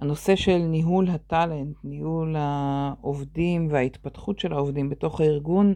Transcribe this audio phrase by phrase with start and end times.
[0.00, 5.74] הנושא של ניהול הטאלנט, ניהול העובדים וההתפתחות של העובדים בתוך הארגון,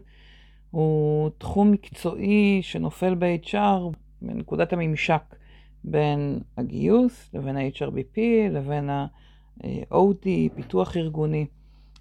[0.71, 5.35] הוא תחום מקצועי שנופל ב-HR בנקודת הממשק
[5.83, 8.17] בין הגיוס לבין ה-HRBP
[8.51, 11.45] לבין ה-OD, פיתוח ארגוני.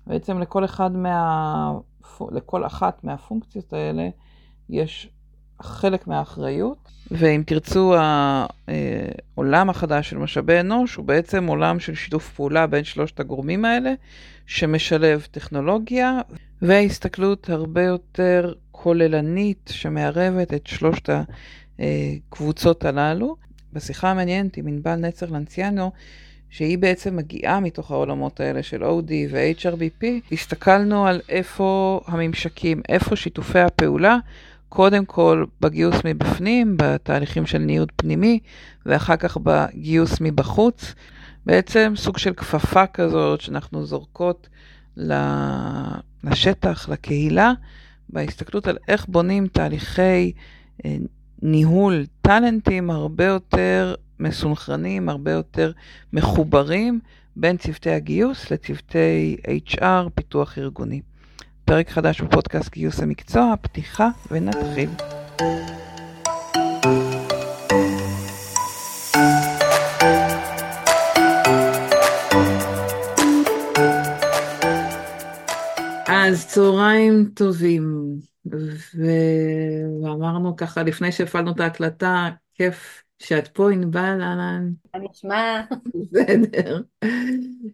[0.07, 1.73] בעצם לכל אחד מה...
[2.33, 4.09] לכל אחת מהפונקציות האלה
[4.69, 5.11] יש
[5.65, 7.95] חלק מהאחריות, ואם תרצו,
[9.37, 13.93] העולם החדש של משאבי אנוש הוא בעצם עולם של שיתוף פעולה בין שלושת הגורמים האלה,
[14.47, 16.21] שמשלב טכנולוגיה
[16.63, 21.09] והסתכלות הרבה יותר כוללנית שמערבת את שלושת
[21.79, 23.37] הקבוצות הללו.
[23.73, 25.93] בשיחה המעניינת עם ענבל נצר לנציאנו,
[26.51, 33.59] שהיא בעצם מגיעה מתוך העולמות האלה של OD ו-HRBP, הסתכלנו על איפה הממשקים, איפה שיתופי
[33.59, 34.19] הפעולה,
[34.75, 38.39] קודם כל בגיוס מבפנים, בתהליכים של ניוד פנימי,
[38.87, 40.95] ואחר כך בגיוס מבחוץ.
[41.47, 44.49] בעצם סוג של כפפה כזאת שאנחנו זורקות
[46.25, 47.53] לשטח, לקהילה,
[48.09, 50.33] בהסתכלות על איך בונים תהליכי
[50.85, 50.97] אה,
[51.43, 55.73] ניהול טאלנטים הרבה יותר מסונכרנים, הרבה יותר
[56.13, 57.01] מחוברים
[57.37, 59.37] בין צוותי הגיוס לצוותי
[59.69, 61.01] HR, פיתוח ארגוני.
[61.65, 64.91] פרק חדש בפודקאסט גיוס המקצוע, פתיחה ונתחיל.
[76.07, 78.15] אז צהריים טובים.
[80.03, 84.73] ואמרנו ככה לפני שהפעלנו את ההקלטה, כיף שאת פה, ענבל, אהלן.
[84.95, 85.63] מה נשמע?
[85.95, 86.81] בסדר.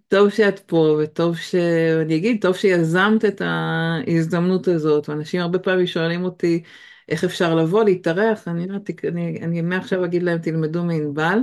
[0.09, 1.55] טוב שאת פה, וטוב ש...
[2.03, 5.09] אני אגיד, טוב שיזמת את ההזדמנות הזאת.
[5.09, 6.62] ואנשים הרבה פעמים שואלים אותי
[7.09, 8.67] איך אפשר לבוא, להתארח, אני,
[9.09, 11.39] אני, אני מעכשיו אגיד להם, תלמדו מענבל,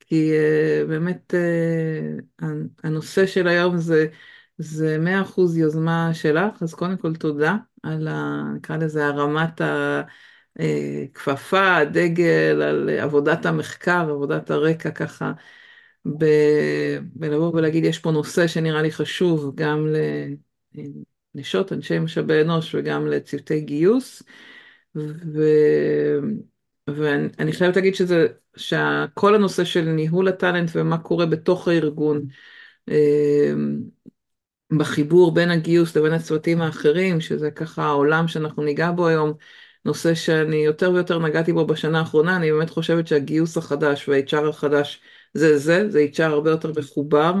[0.00, 1.34] כי uh, באמת
[2.40, 2.44] uh,
[2.84, 4.06] הנושא של היום זה,
[4.58, 10.02] זה 100% יוזמה שלך, אז קודם כל תודה על, ה, נקרא לזה, הרמת ה...
[10.60, 15.32] אה, כפפה, דגל, על עבודת המחקר, עבודת הרקע ככה,
[17.14, 19.86] בלבוא ולהגיד יש פה נושא שנראה לי חשוב גם
[21.34, 24.22] לנשות, אנשי משאבי אנוש וגם לצוותי גיוס.
[24.96, 25.42] ו...
[26.86, 28.26] ואני חייבת להגיד שזה,
[28.56, 32.26] שכל הנושא של ניהול הטאלנט ומה קורה בתוך הארגון,
[32.88, 33.52] אה,
[34.78, 39.32] בחיבור בין הגיוס לבין הצוותים האחרים, שזה ככה העולם שאנחנו ניגע בו היום,
[39.84, 45.00] נושא שאני יותר ויותר נגעתי בו בשנה האחרונה, אני באמת חושבת שהגיוס החדש וה-HR החדש
[45.34, 47.34] זה זה, זה HR הרבה יותר מחובר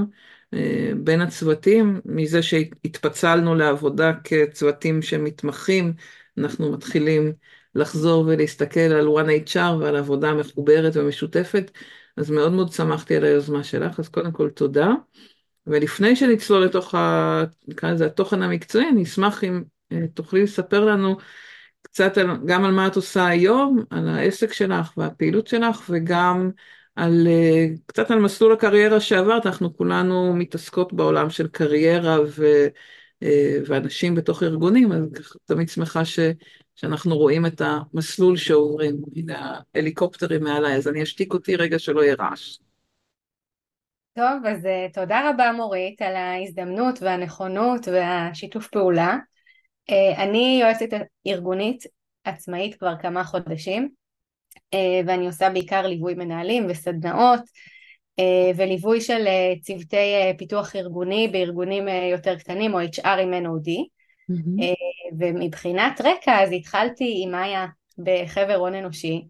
[0.54, 5.92] אה, בין הצוותים, מזה שהתפצלנו לעבודה כצוותים שמתמחים,
[6.38, 7.32] אנחנו מתחילים
[7.74, 11.70] לחזור ולהסתכל על one HR ועל עבודה מחוברת ומשותפת,
[12.16, 14.90] אז מאוד מאוד שמחתי על היוזמה שלך, אז קודם כל תודה.
[15.66, 17.44] ולפני שנצלול לתוך ה...
[17.68, 21.16] נקרא לזה התוכן המקצועי, אני אשמח אם אה, תוכלי לספר לנו
[21.82, 26.50] קצת על, גם על מה את עושה היום, על העסק שלך והפעילות שלך, וגם
[26.96, 32.44] על, אה, קצת על מסלול הקריירה שעברת, אנחנו כולנו מתעסקות בעולם של קריירה ו,
[33.22, 35.06] אה, ואנשים בתוך ארגונים, אז
[35.44, 36.18] תמיד שמחה ש,
[36.74, 42.14] שאנחנו רואים את המסלול שעוברים, הנה ההליקופטרים מעליי, אז אני אשתיק אותי רגע שלא יהיה
[42.18, 42.58] רעש.
[44.14, 49.18] טוב, אז אה, תודה רבה מורית על ההזדמנות והנכונות והשיתוף פעולה.
[49.90, 50.86] אה, אני יועצת
[51.26, 51.86] ארגונית
[52.24, 53.88] עצמאית כבר כמה חודשים
[54.74, 57.40] אה, ואני עושה בעיקר ליווי מנהלים וסדנאות
[58.18, 59.24] אה, וליווי של
[59.62, 59.96] צוותי
[60.38, 63.68] פיתוח ארגוני בארגונים יותר קטנים או HR עם NOD
[64.30, 64.62] mm-hmm.
[65.18, 67.66] ומבחינת רקע אז התחלתי עם מאיה
[67.98, 69.24] בחבר הון אנושי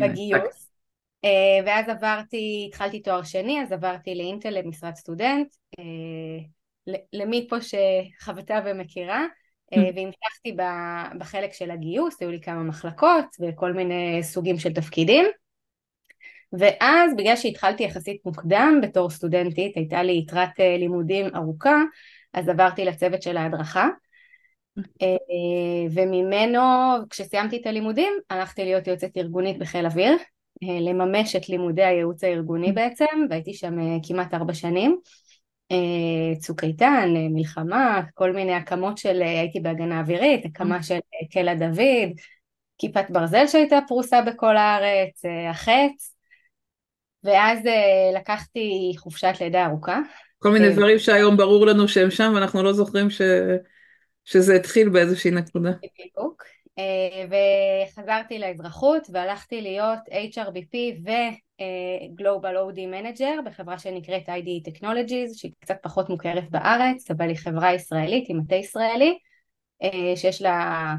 [0.00, 0.69] בגיוס אה,
[1.66, 5.48] ואז עברתי, התחלתי תואר שני, אז עברתי לאינטל למשרד סטודנט,
[5.78, 5.84] אה,
[7.12, 9.24] למי פה שחוותה ומכירה,
[9.72, 9.92] אה, mm.
[9.94, 10.56] והמשכתי
[11.18, 15.26] בחלק של הגיוס, היו לי כמה מחלקות וכל מיני סוגים של תפקידים.
[16.52, 21.82] ואז בגלל שהתחלתי יחסית מוקדם בתור סטודנטית, הייתה לי יתרת לימודים ארוכה,
[22.32, 23.88] אז עברתי לצוות של ההדרכה.
[25.90, 26.60] וממנו,
[27.10, 30.16] כשסיימתי את הלימודים, הלכתי להיות יועצת ארגונית בחיל אוויר, אה,
[30.62, 34.98] לממש את לימודי הייעוץ הארגוני בעצם, והייתי שם אה, כמעט ארבע שנים.
[35.72, 40.98] אה, צוק איתן, מלחמה, כל מיני הקמות של, הייתי בהגנה אווירית, הקמה של
[41.32, 42.10] קלע דוד,
[42.78, 46.16] כיפת ברזל שהייתה פרוסה בכל הארץ, החץ,
[47.24, 47.58] ואז
[48.16, 50.00] לקחתי חופשת לידה ארוכה.
[50.38, 53.20] כל מיני דברים שהיום ברור לנו שהם שם ואנחנו לא זוכרים ש...
[54.24, 55.70] שזה התחיל באיזושהי נקודה.
[55.70, 56.44] בדיוק.
[57.30, 59.98] וחזרתי לאזרחות והלכתי להיות
[60.34, 67.36] HRBP ו-Global OD Manager בחברה שנקראת IDE Technologies שהיא קצת פחות מוכרת בארץ אבל היא
[67.36, 69.18] חברה ישראלית עם מטה ישראלי
[70.16, 70.94] שיש לה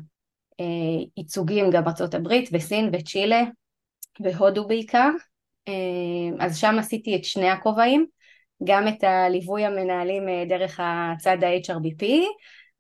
[1.18, 3.44] ייצוגים גם ארצות הברית וסין וצ'ילה
[4.20, 5.10] והודו בעיקר.
[6.40, 8.06] אז שם עשיתי את שני הכובעים
[8.64, 12.06] גם את הליווי המנהלים דרך הצד ה-HRBP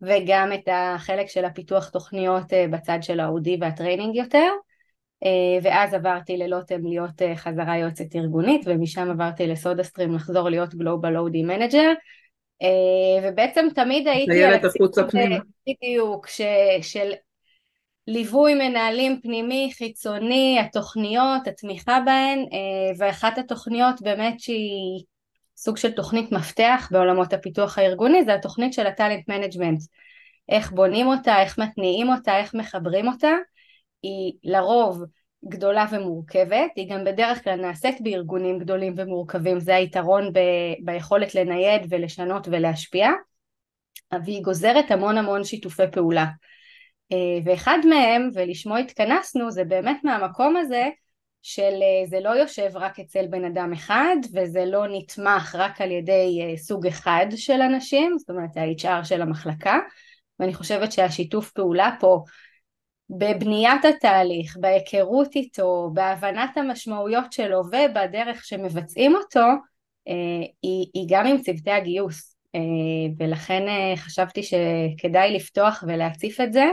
[0.01, 4.49] וגם את החלק של הפיתוח תוכניות אה, בצד של ה OD וה training יותר.
[5.23, 10.75] אה, ואז עברתי ללוטם להיות אה, חזרה יועצת ארגונית ומשם עברתי לסודה סטרים לחזור להיות
[10.75, 11.91] Global OD Manager
[13.23, 15.35] ובעצם תמיד הייתי על החוצה פנימה.
[15.67, 16.41] בדיוק ש,
[16.81, 17.11] של
[18.07, 22.45] ליווי מנהלים פנימי, חיצוני, התוכניות, התמיכה בהן
[22.97, 25.03] ואחת התוכניות באמת שהיא
[25.63, 29.81] סוג של תוכנית מפתח בעולמות הפיתוח הארגוני זה התוכנית של ה talent management.
[30.49, 33.31] איך בונים אותה, איך מתניעים אותה, איך מחברים אותה.
[34.03, 35.03] היא לרוב
[35.45, 40.39] גדולה ומורכבת, היא גם בדרך כלל נעשית בארגונים גדולים ומורכבים, זה היתרון ב,
[40.83, 43.09] ביכולת לנייד ולשנות ולהשפיע,
[44.25, 46.25] והיא גוזרת המון המון שיתופי פעולה.
[47.11, 50.89] אה, ואחד מהם, ולשמו התכנסנו, זה באמת מהמקום הזה
[51.41, 55.91] של אה, זה לא יושב רק אצל בן אדם אחד וזה לא נתמך רק על
[55.91, 59.79] ידי אה, סוג אחד של אנשים, זאת אומרת ה-HR של המחלקה,
[60.39, 62.23] ואני חושבת שהשיתוף פעולה פה
[63.09, 69.45] בבניית התהליך, בהיכרות איתו, בהבנת המשמעויות שלו ובדרך שמבצעים אותו,
[70.07, 70.13] אה,
[70.61, 72.31] היא, היא גם עם צוותי הגיוס,
[73.17, 73.63] ולכן
[73.95, 76.65] חשבתי שכדאי לפתוח ולהציף את זה.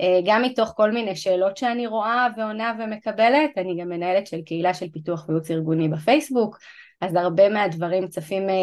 [0.00, 4.74] אה, גם מתוך כל מיני שאלות שאני רואה ועונה ומקבלת, אני גם מנהלת של קהילה
[4.74, 6.58] של פיתוח וייעוץ ארגוני בפייסבוק,
[7.00, 8.54] אז הרבה מהדברים צפים, אה,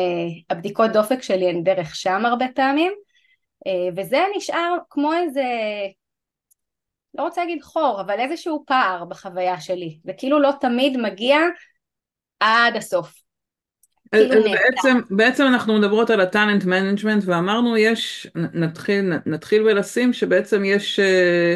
[0.49, 2.93] הבדיקות דופק שלי הן דרך שם הרבה פעמים,
[3.67, 5.43] אה, וזה נשאר כמו איזה,
[7.13, 11.37] לא רוצה להגיד חור, אבל איזשהו פער בחוויה שלי, זה כאילו לא תמיד מגיע
[12.39, 13.30] עד הסוף.
[14.11, 20.65] כאילו בעצם, בעצם אנחנו מדברות על ה talent management ואמרנו יש, נתחיל, נתחיל ולשים שבעצם
[20.65, 21.55] יש, אה,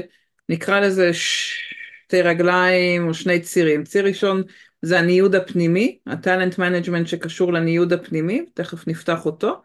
[0.50, 3.84] נקרא לזה שתי רגליים או שני צירים.
[3.84, 4.44] ציר ראשון
[4.82, 9.62] זה הניוד הפנימי, ה talent management שקשור לניוד הפנימי, תכף נפתח אותו.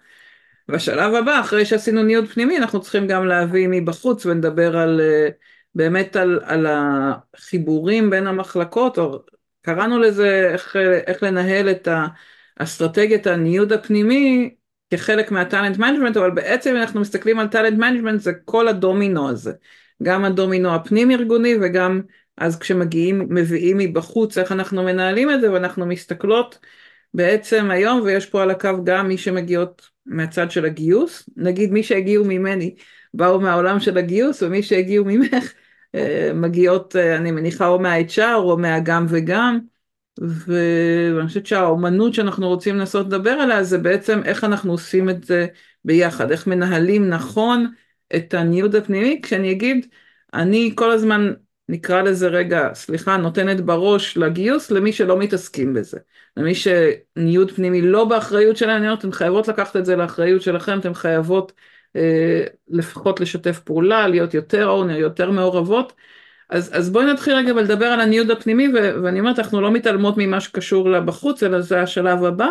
[0.69, 5.29] והשלב הבא, אחרי שעשינו ניוד פנימי, אנחנו צריכים גם להביא מבחוץ ונדבר על, אה,
[5.75, 9.19] באמת על, על החיבורים בין המחלקות, או
[9.63, 10.77] קראנו לזה איך,
[11.07, 12.07] איך לנהל את ה...
[12.63, 14.55] אסטרטגיית הניוד הפנימי
[14.91, 19.53] כחלק מה talent management, אבל בעצם אנחנו מסתכלים על talent management זה כל הדומינו הזה,
[20.03, 22.01] גם הדומינו הפנים ארגוני וגם
[22.37, 26.59] אז כשמגיעים, מביאים מבחוץ איך אנחנו מנהלים את זה ואנחנו מסתכלות
[27.15, 32.25] בעצם היום ויש פה על הקו גם מי שמגיעות מהצד של הגיוס, נגיד מי שהגיעו
[32.25, 32.75] ממני
[33.15, 35.53] באו מהעולם של הגיוס ומי שהגיעו ממך
[35.95, 39.59] אה, מגיעות אה, אני מניחה או מה-HR או מהגם וגם
[40.19, 45.47] ואני חושבת שהאומנות שאנחנו רוצים לנסות לדבר עליה זה בעצם איך אנחנו עושים את זה
[45.85, 47.73] ביחד, איך מנהלים נכון
[48.17, 49.87] את הניוד הפנימי, כשאני אגיד,
[50.35, 51.33] אני כל הזמן,
[51.69, 55.99] נקרא לזה רגע, סליחה, נותנת בראש לגיוס למי שלא מתעסקים בזה.
[56.37, 60.79] למי שניוד פנימי לא באחריות שלהם, אני אומרת, אתן חייבות לקחת את זה לאחריות שלכם,
[60.79, 61.53] אתן חייבות
[61.97, 65.93] אה, לפחות לשתף פעולה, להיות יותר אונר, יותר מעורבות.
[66.51, 70.15] אז, אז בואי נתחיל רגע ולדבר על הניוד הפנימי, ו- ואני אומרת, אנחנו לא מתעלמות
[70.19, 72.49] ממה שקשור לה בחוץ, אלא זה השלב הבא.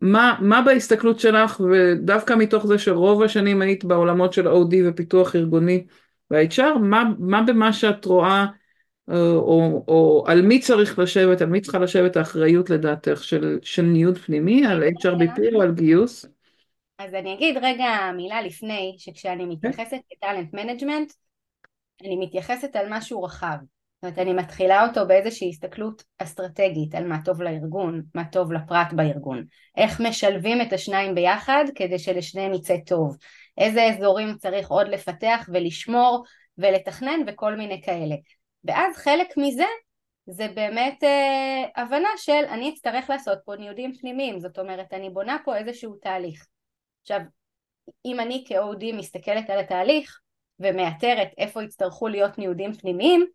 [0.00, 5.84] מה, מה בהסתכלות שלך, ודווקא מתוך זה שרוב השנים היית בעולמות של OD ופיתוח ארגוני
[6.30, 8.46] וה-HR, מה, מה במה שאת רואה,
[9.08, 13.58] או, אה, או, או על מי צריך לשבת, על מי צריכה לשבת האחריות לדעתך של,
[13.62, 16.26] של ניוד פנימי, על HRBP או על גיוס?
[16.98, 21.12] אז אני אגיד רגע מילה לפני, שכשאני מתייחסת ל talent management,
[22.04, 23.56] אני מתייחסת על משהו רחב.
[23.60, 28.92] זאת אומרת, אני מתחילה אותו באיזושהי הסתכלות אסטרטגית על מה טוב לארגון, מה טוב לפרט
[28.92, 29.44] בארגון.
[29.76, 33.16] איך משלבים את השניים ביחד כדי שלשניהם יצא טוב.
[33.58, 36.24] איזה אזורים צריך עוד לפתח ולשמור
[36.58, 38.14] ולתכנן וכל מיני כאלה.
[38.64, 39.66] ואז חלק מזה
[40.26, 45.36] זה באמת אה, הבנה של אני אצטרך לעשות פה ניודים פנימיים, זאת אומרת אני בונה
[45.44, 46.46] פה איזשהו תהליך.
[47.02, 47.20] עכשיו,
[48.04, 50.20] אם אני כ-OD מסתכלת על התהליך,
[50.62, 53.26] ומאתרת איפה יצטרכו להיות ניודים פנימיים,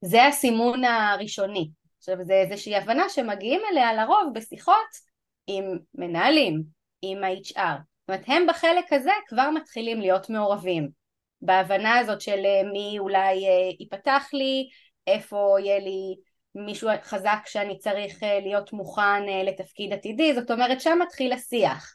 [0.00, 1.70] זה הסימון הראשוני.
[1.98, 5.10] עכשיו זה איזושהי הבנה שמגיעים אליה לרוב בשיחות
[5.46, 6.62] עם מנהלים,
[7.02, 7.56] עם ה-HR.
[7.56, 11.00] זאת אומרת הם בחלק הזה כבר מתחילים להיות מעורבים.
[11.42, 14.68] בהבנה הזאת של אה, מי אולי אה, ייפתח לי,
[15.06, 16.16] איפה יהיה לי
[16.54, 21.94] מישהו חזק שאני צריך אה, להיות מוכן לתפקיד עתידי, זאת אומרת שם מתחיל השיח.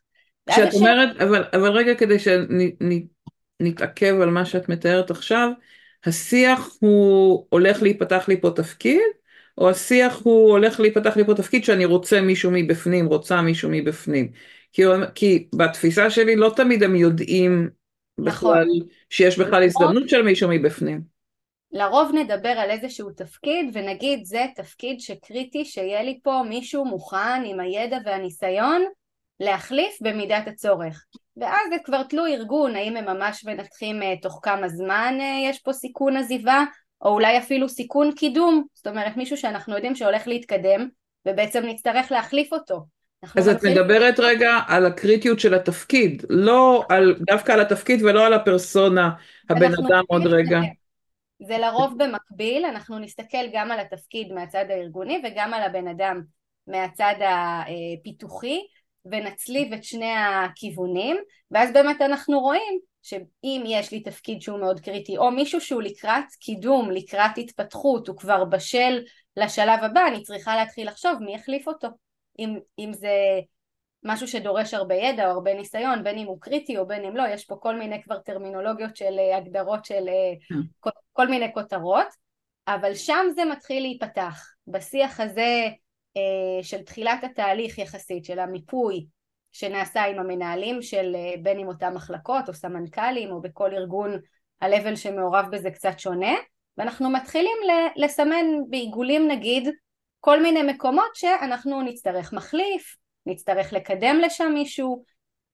[0.49, 2.41] כשאת אומרת, אבל, אבל רגע כדי שנ,
[3.59, 5.49] נתעכב על מה שאת מתארת עכשיו,
[6.05, 9.01] השיח הוא הולך להיפתח לי פה תפקיד,
[9.57, 14.31] או השיח הוא הולך להיפתח לי פה תפקיד שאני רוצה מישהו מבפנים, רוצה מישהו מבפנים.
[14.73, 14.83] כי,
[15.15, 17.69] כי בתפיסה שלי לא תמיד הם יודעים
[18.17, 18.57] נכון.
[18.57, 18.67] בכלל
[19.09, 21.15] שיש בכלל הזדמנות של מישהו מבפנים.
[21.71, 27.59] לרוב נדבר על איזשהו תפקיד ונגיד זה תפקיד שקריטי שיהיה לי פה מישהו מוכן עם
[27.59, 28.85] הידע והניסיון
[29.39, 31.05] להחליף במידת הצורך.
[31.37, 35.59] ואז זה כבר תלוי ארגון, האם הם ממש מנתחים uh, תוך כמה זמן uh, יש
[35.59, 36.63] פה סיכון עזיבה,
[37.01, 40.87] או אולי אפילו סיכון קידום, זאת אומרת מישהו שאנחנו יודעים שהולך להתקדם
[41.27, 42.85] ובעצם נצטרך להחליף אותו.
[43.37, 48.33] אז את מדברת רגע על הקריטיות של התפקיד, לא על, דווקא על התפקיד ולא על
[48.33, 49.11] הפרסונה,
[49.49, 50.59] הבן אדם עוד רגע.
[51.47, 56.21] זה לרוב במקביל, אנחנו נסתכל גם על התפקיד מהצד הארגוני וגם על הבן אדם
[56.67, 58.59] מהצד הפיתוחי
[59.11, 61.17] ונצליב את שני הכיוונים
[61.51, 66.25] ואז באמת אנחנו רואים שאם יש לי תפקיד שהוא מאוד קריטי או מישהו שהוא לקראת
[66.39, 68.99] קידום, לקראת התפתחות, הוא כבר בשל
[69.37, 71.87] לשלב הבא, אני צריכה להתחיל לחשוב מי יחליף אותו
[72.39, 73.39] אם, אם זה
[74.03, 77.23] משהו שדורש הרבה ידע או הרבה ניסיון, בין אם הוא קריטי או בין אם לא,
[77.27, 80.55] יש פה כל מיני כבר טרמינולוגיות של אה, הגדרות של אה, כן.
[80.79, 82.07] כל, כל מיני כותרות,
[82.67, 84.45] אבל שם זה מתחיל להיפתח.
[84.67, 85.67] בשיח הזה
[86.61, 89.05] של תחילת התהליך יחסית, של המיפוי
[89.51, 94.19] שנעשה עם המנהלים של בין אם אותם מחלקות או סמנכ"לים או בכל ארגון
[94.61, 96.33] ה-level שמעורב בזה קצת שונה,
[96.77, 97.57] ואנחנו מתחילים
[97.95, 99.69] לסמן בעיגולים נגיד
[100.19, 102.95] כל מיני מקומות שאנחנו נצטרך מחליף,
[103.25, 105.03] נצטרך לקדם לשם מישהו,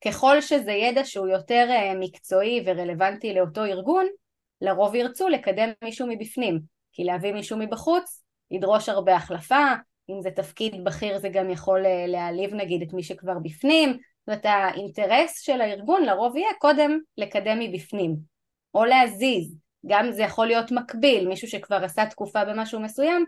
[0.05, 4.05] ככל שזה ידע שהוא יותר אה, מקצועי ורלוונטי לאותו ארגון,
[4.61, 6.59] לרוב ירצו לקדם מישהו מבפנים,
[6.91, 9.65] כי להביא מישהו מבחוץ ידרוש הרבה החלפה,
[10.11, 14.27] אם זה תפקיד בכיר זה גם יכול אה, להעליב נגיד את מי שכבר בפנים, זאת
[14.27, 18.15] אומרת האינטרס של הארגון לרוב יהיה קודם לקדם מבפנים,
[18.73, 19.55] או להזיז,
[19.87, 23.25] גם זה יכול להיות מקביל, מישהו שכבר עשה תקופה במשהו מסוים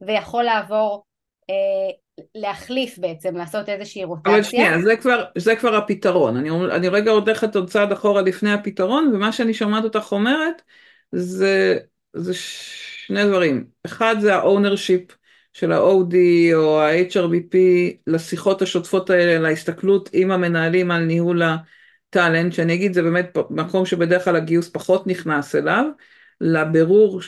[0.00, 1.04] ויכול לעבור
[1.50, 1.90] אה,
[2.34, 4.34] להחליף בעצם, לעשות איזושהי רוטציה.
[4.34, 6.36] אבל שנייה, זה כבר, זה כבר הפתרון.
[6.36, 10.62] אני, אני רגע הולכת עוד צעד אחורה לפני הפתרון, ומה שאני שומעת אותך אומרת,
[11.12, 11.78] זה,
[12.12, 13.66] זה שני דברים.
[13.86, 15.12] אחד זה ה-ownership
[15.56, 16.14] של ה-OD
[16.54, 17.56] או ה-HRBP
[18.06, 24.24] לשיחות השוטפות האלה, להסתכלות עם המנהלים על ניהול הטאלנט, שאני אגיד זה באמת מקום שבדרך
[24.24, 25.84] כלל הגיוס פחות נכנס אליו,
[26.40, 27.20] לבירור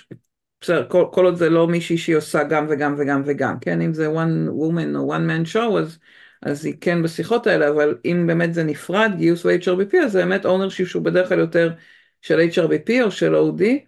[0.61, 3.81] בסדר, כל, כל עוד זה לא מישהי שהיא עושה גם וגם וגם וגם, כן?
[3.81, 5.99] אם זה one woman או one man show, אז,
[6.43, 10.47] אז היא כן בשיחות האלה, אבל אם באמת זה נפרד, גיוס ו-HRBP, אז זה באמת
[10.47, 11.71] ownership שהוא בדרך כלל יותר
[12.23, 13.88] של HRBP או של OD,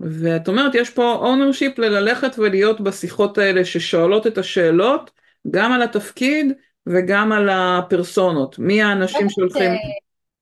[0.00, 5.10] ואת אומרת, יש פה ownership לללכת ולהיות בשיחות האלה ששואלות את השאלות,
[5.50, 6.52] גם על התפקיד
[6.86, 8.58] וגם על הפרסונות.
[8.58, 9.70] מי האנשים שהולכים...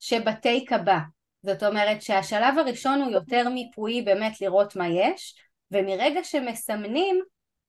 [0.01, 0.99] שבטייק הבא.
[1.43, 5.35] זאת אומרת שהשלב הראשון הוא יותר מיפוי באמת לראות מה יש,
[5.73, 7.21] ומרגע שמסמנים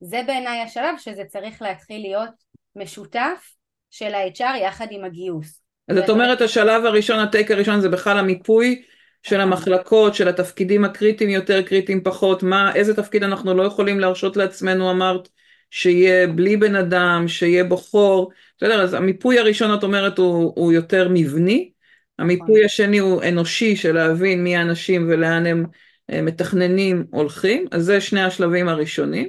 [0.01, 2.29] זה בעיניי השלב שזה צריך להתחיל להיות
[2.75, 3.53] משותף
[3.91, 5.61] של ה-HR יחד עם הגיוס.
[5.87, 8.81] אז את אומרת השלב הראשון, הטייק הראשון זה בכלל המיפוי
[9.23, 14.37] של המחלקות, של התפקידים הקריטיים יותר, קריטיים פחות, מה, איזה תפקיד אנחנו לא יכולים להרשות
[14.37, 15.29] לעצמנו, אמרת,
[15.71, 20.73] שיהיה בלי בן אדם, שיהיה בו חור, בסדר, אז המיפוי הראשון את אומרת הוא, הוא
[20.73, 21.71] יותר מבני,
[22.19, 22.65] המיפוי נכון.
[22.65, 25.65] השני הוא אנושי של להבין מי האנשים ולאן הם
[26.11, 29.27] אה, מתכננים הולכים, אז זה שני השלבים הראשונים.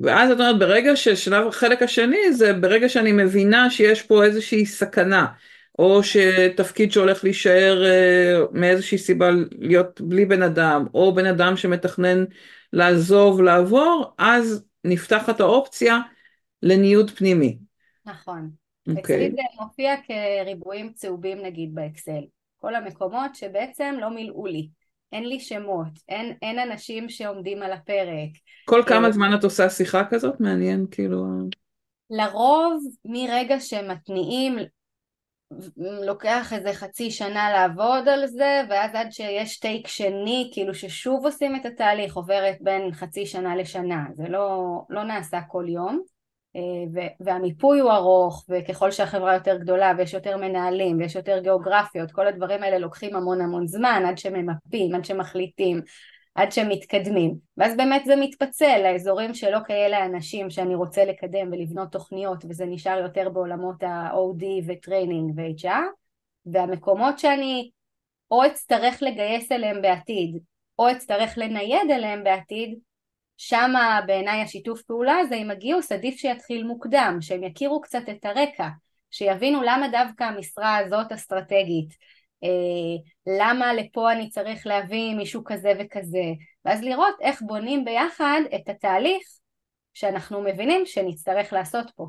[0.00, 5.26] ואז את אומרת, ברגע ששלב החלק השני זה ברגע שאני מבינה שיש פה איזושהי סכנה,
[5.82, 12.24] או שתפקיד שהולך להישאר אה, מאיזושהי סיבה להיות בלי בן אדם, או בן אדם שמתכנן
[12.72, 15.98] לעזוב, לעבור, אז נפתחת האופציה
[16.62, 17.58] לניוד פנימי.
[18.06, 18.50] נכון.
[18.88, 19.00] Okay.
[19.00, 22.22] אצלי זה מופיע כריבועים צהובים נגיד באקסל.
[22.58, 24.68] כל המקומות שבעצם לא מילאו לי.
[25.12, 28.30] אין לי שמות, אין, אין אנשים שעומדים על הפרק.
[28.64, 30.40] כל כמה אה, זמן את עושה שיחה כזאת?
[30.40, 31.24] מעניין, כאילו...
[32.10, 34.58] לרוב, מרגע שמתניעים,
[36.06, 41.56] לוקח איזה חצי שנה לעבוד על זה, ואז עד שיש take שני, כאילו ששוב עושים
[41.56, 44.04] את התהליך, עוברת בין חצי שנה לשנה.
[44.14, 46.02] זה לא, לא נעשה כל יום.
[46.56, 52.26] אה, והמיפוי הוא ארוך וככל שהחברה יותר גדולה ויש יותר מנהלים ויש יותר גיאוגרפיות כל
[52.26, 55.80] הדברים האלה לוקחים המון המון זמן עד שממפים, עד שמחליטים,
[56.34, 57.34] עד שמתקדמים.
[57.56, 62.64] ואז באמת זה מתפצל לאזורים של אוקיי אלה אנשים שאני רוצה לקדם ולבנות תוכניות וזה
[62.66, 65.82] נשאר יותר בעולמות ה-OD ו training ו-HR
[66.46, 67.70] והמקומות שאני
[68.30, 70.38] או אצטרך לגייס אליהם בעתיד
[70.78, 72.78] או אצטרך לנייד אליהם בעתיד
[73.36, 73.72] שם
[74.06, 78.68] בעיניי השיתוף פעולה הזה עם הגיוס עדיף שיתחיל מוקדם, שהם יכירו קצת את הרקע,
[79.10, 81.94] שיבינו למה דווקא המשרה הזאת אסטרטגית,
[83.26, 86.24] למה לפה אני צריך להביא מישהו כזה וכזה,
[86.64, 89.22] ואז לראות איך בונים ביחד את התהליך
[89.94, 92.06] שאנחנו מבינים שנצטרך לעשות פה.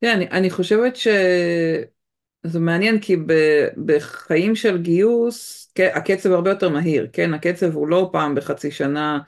[0.00, 3.32] כן, אני, אני חושבת שזה מעניין כי ב,
[3.86, 7.34] בחיים של גיוס הקצב הרבה יותר מהיר, כן?
[7.34, 9.18] הקצב הוא לא פעם בחצי שנה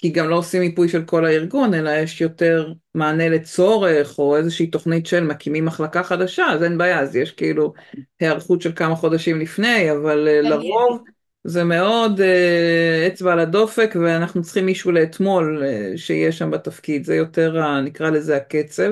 [0.00, 4.66] כי גם לא עושים מיפוי של כל הארגון, אלא יש יותר מענה לצורך, או איזושהי
[4.66, 7.72] תוכנית של מקימים מחלקה חדשה, אז אין בעיה, אז יש כאילו
[8.20, 11.02] היערכות של כמה חודשים לפני, אבל אה, לרוב
[11.44, 17.14] זה מאוד uh, אצבע על הדופק, ואנחנו צריכים מישהו לאתמול uh, שיהיה שם בתפקיד, זה
[17.14, 18.90] יותר, נקרא לזה הקצב.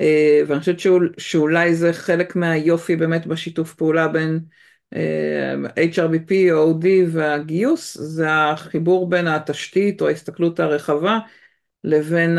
[0.00, 0.02] Uh,
[0.46, 4.40] ואני חושבת שאול, שאולי זה חלק מהיופי באמת בשיתוף פעולה בין
[5.92, 11.18] HRBP או OD והגיוס זה החיבור בין התשתית או ההסתכלות הרחבה
[11.84, 12.38] לבין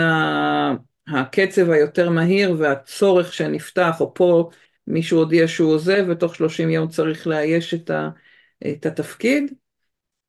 [1.08, 4.50] הקצב היותר מהיר והצורך שנפתח או פה
[4.88, 8.10] מישהו הודיע שהוא עוזב ותוך 30 יום צריך לאייש את, ה,
[8.72, 9.54] את התפקיד.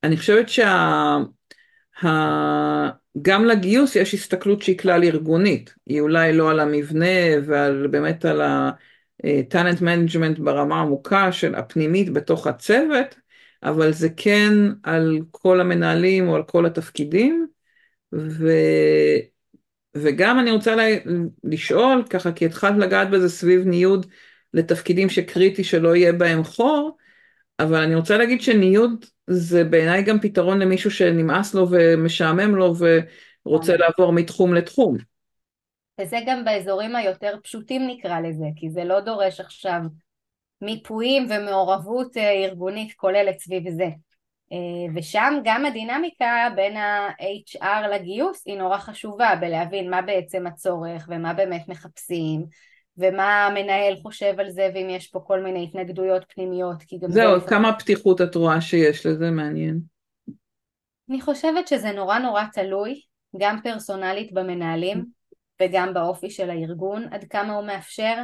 [0.05, 1.25] אני חושבת שגם
[2.00, 7.07] שה, לגיוס יש הסתכלות שהיא כלל ארגונית, היא אולי לא על המבנה
[7.47, 8.71] ועל באמת על ה...
[9.49, 13.14] talent management ברמה עמוקה של הפנימית בתוך הצוות,
[13.62, 14.52] אבל זה כן
[14.83, 17.47] על כל המנהלים או על כל התפקידים,
[18.14, 18.49] ו...
[19.95, 20.83] וגם אני רוצה לה...
[21.45, 24.07] לשאול, ככה כי התחלת לגעת בזה סביב ניוד
[24.55, 26.97] לתפקידים שקריטי שלא יהיה בהם חור,
[27.61, 32.75] אבל אני רוצה להגיד שניוד זה בעיניי גם פתרון למישהו שנמאס לו ומשעמם לו
[33.47, 35.12] ורוצה לעבור מתחום לתחום.
[36.00, 39.80] וזה גם באזורים היותר פשוטים נקרא לזה, כי זה לא דורש עכשיו
[40.61, 43.88] מיפויים ומעורבות אה, ארגונית כוללת סביב זה.
[44.52, 51.34] אה, ושם גם הדינמיקה בין ה-HR לגיוס היא נורא חשובה בלהבין מה בעצם הצורך ומה
[51.34, 52.44] באמת מחפשים
[52.99, 57.40] ומה המנהל חושב על זה ואם יש פה כל מיני התנגדויות פנימיות כי גם זהו,
[57.40, 57.46] זה...
[57.46, 59.80] כמה פתיחות את רואה שיש לזה מעניין?
[61.11, 63.00] אני חושבת שזה נורא נורא תלוי
[63.38, 65.04] גם פרסונלית במנהלים
[65.62, 68.22] וגם באופי של הארגון, עד כמה הוא מאפשר.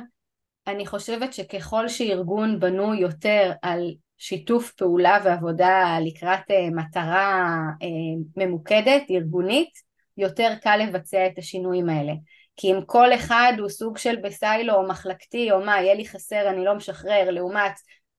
[0.67, 7.45] אני חושבת שככל שארגון בנוי יותר על שיתוף פעולה ועבודה לקראת אה, מטרה
[7.83, 7.89] אה,
[8.37, 9.71] ממוקדת, ארגונית,
[10.17, 12.13] יותר קל לבצע את השינויים האלה.
[12.57, 16.51] כי אם כל אחד הוא סוג של בסיילו או מחלקתי או מה, יהיה לי חסר,
[16.51, 17.73] אני לא משחרר, לעומת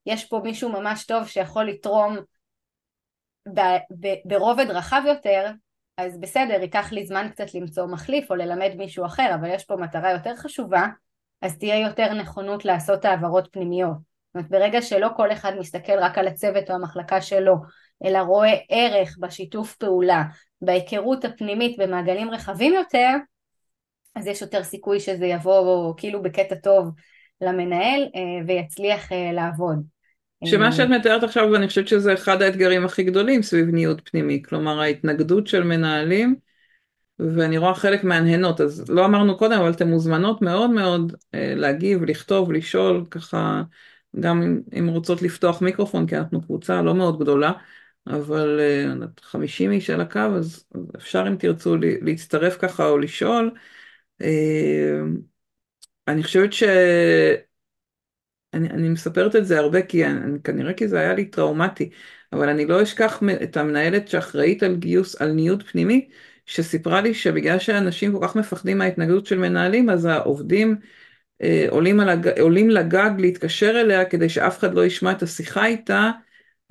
[0.06, 2.18] יש פה מישהו ממש טוב שיכול לתרום
[4.26, 5.52] ברובד רחב יותר,
[6.00, 9.76] אז בסדר, ייקח לי זמן קצת למצוא מחליף או ללמד מישהו אחר, אבל יש פה
[9.76, 10.88] מטרה יותר חשובה,
[11.42, 13.98] אז תהיה יותר נכונות לעשות העברות פנימיות.
[13.98, 17.56] זאת אומרת, ברגע שלא כל אחד מסתכל רק על הצוות או המחלקה שלו,
[18.06, 20.24] אלא רואה ערך בשיתוף פעולה,
[20.62, 23.10] בהיכרות הפנימית במעגלים רחבים יותר,
[24.16, 26.92] אז יש יותר סיכוי שזה יבוא כאילו בקטע טוב
[27.42, 29.84] למנהל אה, ויצליח אה, לעבוד.
[30.46, 34.42] שמה אה, שאת מתארת עכשיו, ואני חושבת שזה אחד האתגרים הכי גדולים סביב ניוד פנימי,
[34.44, 36.36] כלומר ההתנגדות של מנהלים,
[37.20, 42.04] ואני רואה חלק מהנהנות, אז לא אמרנו קודם, אבל אתן מוזמנות מאוד מאוד אה, להגיב,
[42.04, 43.64] לכתוב, לשאול, ככה,
[44.20, 47.52] גם אם, רוצות לפתוח מיקרופון, כי אנחנו קבוצה לא מאוד גדולה,
[48.08, 48.60] אבל
[49.22, 53.52] 50 אה, איש על הקו, אז אפשר אם תרצו להצטרף ככה או לשאול.
[56.08, 56.64] אני חושבת ש...
[58.54, 61.90] אני, אני מספרת את זה הרבה כי אני, כנראה כי זה היה לי טראומטי,
[62.34, 66.10] אבל אני לא אשכח את המנהלת שאחראית על גיוס, על ניוד פנימי,
[66.46, 70.76] שסיפרה לי שבגלל שאנשים כל כך מפחדים מההתנגדות של מנהלים, אז העובדים
[71.42, 76.12] אה, עולים, הג, עולים לגג להתקשר אליה כדי שאף אחד לא ישמע את השיחה איתה,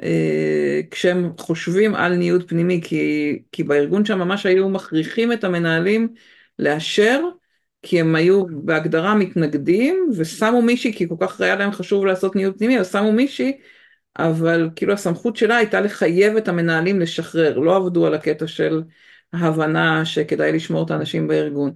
[0.03, 6.15] אה, כשהם חושבים על ניוד פנימי, כי, כי בארגון שם ממש היו מכריחים את המנהלים
[6.59, 7.21] לאשר
[7.83, 12.55] כי הם היו בהגדרה מתנגדים ושמו מישהי כי כל כך היה להם חשוב לעשות ניהול
[12.59, 13.53] פנימי אז שמו מישהי
[14.19, 17.59] אבל כאילו הסמכות שלה הייתה לחייב את המנהלים לשחרר.
[17.59, 18.83] לא עבדו על הקטע של
[19.33, 21.73] ההבנה שכדאי לשמור את האנשים בארגון.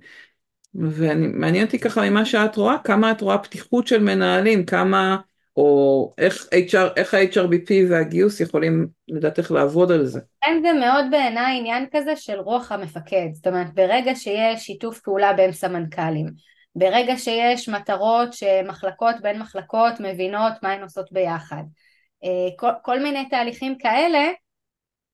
[0.75, 5.17] ומעניין אותי ככה ממה שאת רואה כמה את רואה פתיחות של מנהלים כמה
[5.57, 10.21] או איך, HR, איך ה-HRBP והגיוס יכולים לדעתך לעבוד על זה?
[10.45, 15.33] כן זה מאוד בעיניי עניין כזה של רוח המפקד, זאת אומרת ברגע שיש שיתוף פעולה
[15.33, 16.27] בין סמנכ"לים,
[16.77, 21.63] ברגע שיש מטרות שמחלקות בין מחלקות מבינות מה הן עושות ביחד,
[22.25, 24.31] אה, כל, כל מיני תהליכים כאלה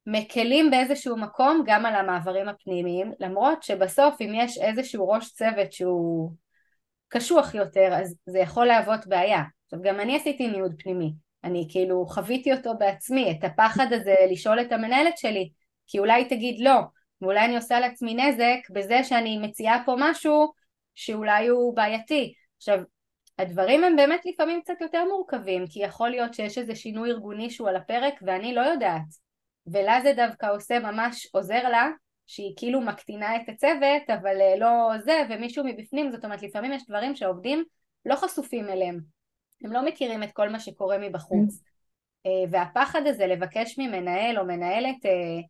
[0.07, 6.33] מקלים באיזשהו מקום גם על המעברים הפנימיים, למרות שבסוף אם יש איזשהו ראש צוות שהוא
[7.09, 11.13] קשוח יותר אז זה יכול להוות בעיה עכשיו גם אני עשיתי ניוד פנימי,
[11.45, 15.51] אני כאילו חוויתי אותו בעצמי, את הפחד הזה לשאול את המנהלת שלי,
[15.87, 16.81] כי אולי תגיד לא,
[17.23, 20.53] ואולי אני עושה לעצמי נזק בזה שאני מציעה פה משהו
[20.95, 22.35] שאולי הוא בעייתי.
[22.57, 22.79] עכשיו,
[23.39, 27.69] הדברים הם באמת לפעמים קצת יותר מורכבים, כי יכול להיות שיש איזה שינוי ארגוני שהוא
[27.69, 29.29] על הפרק ואני לא יודעת.
[29.67, 31.91] ולה זה דווקא עושה ממש, עוזר לה,
[32.27, 36.87] שהיא כאילו מקטינה את הצוות, אבל אה, לא זה, ומישהו מבפנים, זאת אומרת לפעמים יש
[36.89, 37.65] דברים שהעובדים
[38.05, 39.18] לא חשופים אליהם.
[39.65, 41.63] הם לא מכירים את כל מה שקורה מבחוץ.
[42.27, 45.41] אה, והפחד הזה לבקש ממנהל או מנהלת אה,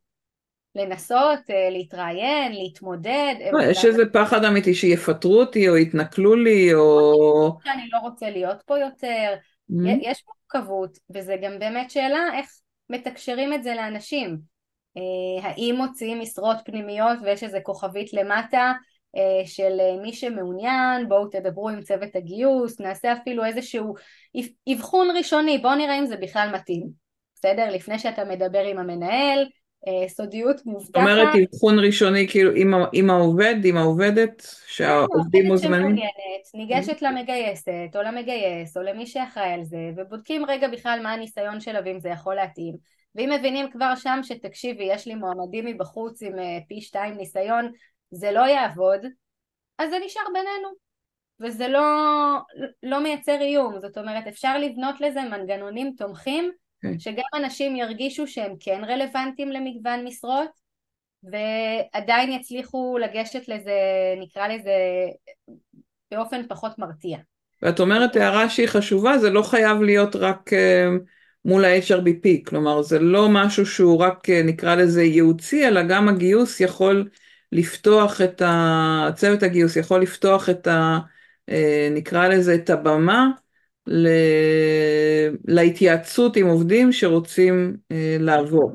[0.75, 1.41] לנסות
[1.71, 3.35] להתראיין, להתמודד.
[3.53, 7.59] לא, יש איזה פחד אמיתי שיפטרו אותי או יתנכלו לי או...
[7.65, 9.35] שאני לא רוצה להיות פה יותר.
[9.71, 9.99] Mm-hmm.
[10.03, 12.51] יש מורכבות, וזה גם באמת שאלה איך
[12.91, 14.39] מתקשרים את זה לאנשים.
[15.43, 18.73] האם מוציאים משרות פנימיות ויש איזה כוכבית למטה אה,
[19.45, 23.95] של אה, מי שמעוניין, בואו תדברו עם צוות הגיוס, נעשה אפילו איזשהו
[24.75, 26.89] אבחון ראשוני, בואו נראה אם זה בכלל מתאים,
[27.35, 27.71] בסדר?
[27.71, 29.47] לפני שאתה מדבר עם המנהל,
[29.89, 30.93] אה, סודיות מובטחת.
[30.93, 35.97] זאת אומרת אבחון ראשוני כאילו עם, עם העובד, עם העובדת, שהעובדים מוזמנים?
[36.55, 41.81] ניגשת למגייסת או למגייס או למי שאחראי על זה ובודקים רגע בכלל מה הניסיון שלה
[41.85, 42.75] ואם זה יכול להתאים
[43.15, 46.33] ואם מבינים כבר שם שתקשיבי יש לי מועמדים מבחוץ עם
[46.69, 47.71] פי שתיים ניסיון
[48.11, 49.01] זה לא יעבוד,
[49.79, 50.89] אז זה נשאר בינינו.
[51.41, 51.83] וזה לא,
[52.83, 56.83] לא מייצר איום, זאת אומרת אפשר לבנות לזה מנגנונים תומכים okay.
[56.83, 56.99] כן.
[56.99, 60.69] שגם אנשים ירגישו שהם כן רלוונטיים למגוון משרות
[61.23, 63.73] ועדיין יצליחו לגשת לזה,
[64.21, 64.73] נקרא לזה,
[66.11, 67.19] באופן פחות מרתיע.
[67.63, 70.57] ואת אומרת הערה שהיא חשובה, זה לא חייב להיות רק uh,
[71.45, 76.61] מול ה-HRBP, כלומר זה לא משהו שהוא רק uh, נקרא לזה ייעוצי, אלא גם הגיוס
[76.61, 77.09] יכול
[77.53, 79.09] לפתוח את ה...
[79.15, 80.99] צוות הגיוס יכול לפתוח את ה...
[81.49, 83.29] אה, נקרא לזה את הבמה
[83.87, 84.09] ל...
[85.45, 88.73] להתייעצות עם עובדים שרוצים אה, לעבור.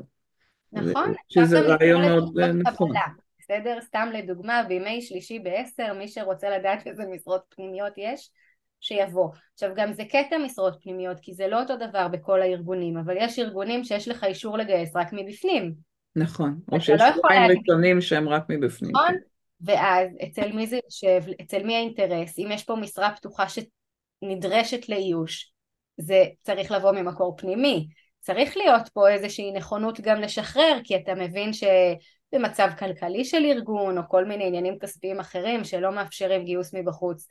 [0.72, 2.92] נכון, שזה רעיון מאוד אה, נכון.
[3.38, 3.78] בסדר?
[3.80, 8.30] סתם לדוגמה, בימי שלישי בעשר, מי שרוצה לדעת איזה משרות פנימיות יש,
[8.80, 9.28] שיבוא.
[9.54, 13.38] עכשיו גם זה קטע משרות פנימיות, כי זה לא אותו דבר בכל הארגונים, אבל יש
[13.38, 15.93] ארגונים שיש לך אישור לגייס רק מבפנים.
[16.16, 18.90] נכון, או שיש לא שבועיים ראשונים שהם רק מבפנים.
[18.90, 19.16] נכון, כן.
[19.60, 25.52] ואז אצל מי זה יושב, אצל מי האינטרס, אם יש פה משרה פתוחה שנדרשת לאיוש,
[25.96, 27.88] זה צריך לבוא ממקור פנימי.
[28.20, 34.02] צריך להיות פה איזושהי נכונות גם לשחרר, כי אתה מבין שבמצב כלכלי של ארגון, או
[34.08, 37.28] כל מיני עניינים כספיים אחרים שלא מאפשרים גיוס מבחוץ,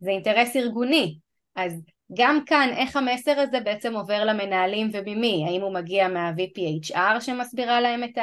[0.00, 1.18] זה אינטרס ארגוני.
[1.56, 1.82] אז
[2.14, 8.04] גם כאן איך המסר הזה בעצם עובר למנהלים וממי, האם הוא מגיע מה-VPHR שמסבירה להם
[8.04, 8.18] את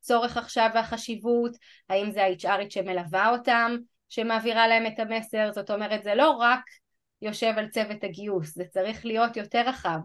[0.00, 1.56] הצורך עכשיו והחשיבות,
[1.88, 3.76] האם זה ה-HRית שמלווה אותם
[4.08, 6.60] שמעבירה להם את המסר, זאת אומרת זה לא רק
[7.22, 9.98] יושב על צוות הגיוס, זה צריך להיות יותר רחב,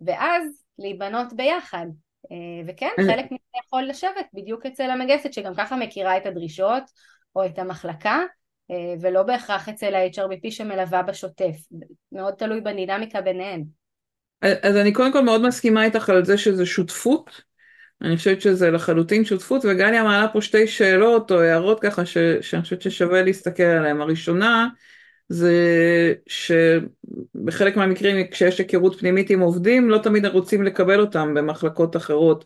[0.00, 0.42] ואז
[0.78, 1.86] להיבנות ביחד,
[2.32, 6.82] אה, וכן חלק מזה יכול לשבת בדיוק אצל המגייסת שגם ככה מכירה את הדרישות
[7.36, 8.20] או את המחלקה
[9.00, 11.56] ולא בהכרח אצל ה-HRBP שמלווה בשוטף,
[12.12, 13.64] מאוד תלוי בדינמיקה ביניהן.
[14.62, 17.42] אז אני קודם כל מאוד מסכימה איתך על זה שזה שותפות,
[18.02, 22.62] אני חושבת שזה לחלוטין שותפות, וגניה מעלה פה שתי שאלות או הערות ככה ש, שאני
[22.62, 24.00] חושבת ששווה להסתכל עליהן.
[24.00, 24.68] הראשונה
[25.28, 25.54] זה
[26.26, 32.44] שבחלק מהמקרים כשיש היכרות פנימית עם עובדים לא תמיד רוצים לקבל אותם במחלקות אחרות.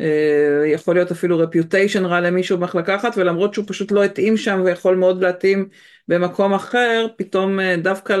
[0.00, 4.62] אה, יכול להיות אפילו רפיוטיישן רע למישהו במחלקה אחת ולמרות שהוא פשוט לא התאים שם
[4.64, 5.68] ויכול מאוד להתאים
[6.08, 8.16] במקום אחר פתאום אה, דווקא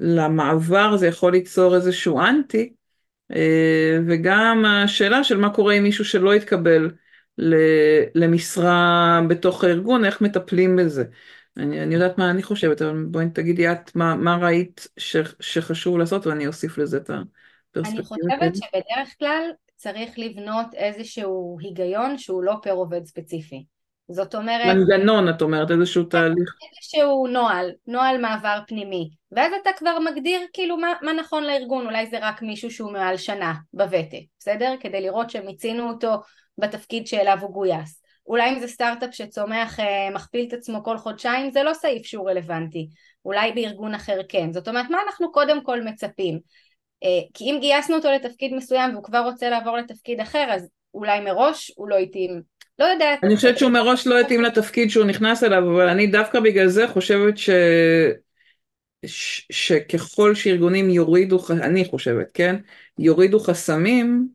[0.00, 2.72] למעבר זה יכול ליצור איזשהו אנטי
[3.32, 6.90] אה, וגם השאלה של מה קורה עם מישהו שלא התקבל
[8.14, 11.04] למשרה בתוך הארגון איך מטפלים בזה
[11.56, 15.98] אני, אני יודעת מה אני חושבת אבל בואי תגידי את מה, מה ראית ש, שחשוב
[15.98, 17.98] לעשות ואני אוסיף לזה את הפרספקטיבה.
[17.98, 19.50] אני חושבת שבדרך כלל
[19.82, 23.64] צריך לבנות איזשהו היגיון שהוא לא פר עובד ספציפי.
[24.08, 24.76] זאת אומרת...
[24.76, 26.54] מנגנון את אומרת, איזשהו תהליך.
[26.68, 29.10] איזשהו נוהל, נוהל מעבר פנימי.
[29.32, 33.16] ואז אתה כבר מגדיר כאילו מה, מה נכון לארגון, אולי זה רק מישהו שהוא מעל
[33.16, 34.74] שנה בוותק, בסדר?
[34.80, 36.14] כדי לראות שמיצינו אותו
[36.58, 38.02] בתפקיד שאליו הוא גויס.
[38.26, 42.30] אולי אם זה סטארט-אפ שצומח, אה, מכפיל את עצמו כל חודשיים, זה לא סעיף שהוא
[42.30, 42.88] רלוונטי.
[43.24, 44.52] אולי בארגון אחר כן.
[44.52, 46.38] זאת אומרת, מה אנחנו קודם כל מצפים?
[47.04, 51.20] אה, כי אם גייסנו אותו לתפקיד מסוים והוא כבר רוצה לעבור לתפקיד אחר אז אולי
[51.20, 52.42] מראש הוא לא התאים,
[52.78, 53.24] לא יודעת.
[53.24, 56.88] אני חושבת שהוא מראש לא התאים לתפקיד שהוא נכנס אליו אבל אני דווקא בגלל זה
[56.88, 57.50] חושבת ש...
[59.06, 59.46] ש...
[59.52, 62.56] שככל שארגונים יורידו, אני חושבת, כן,
[62.98, 64.28] יורידו חסמים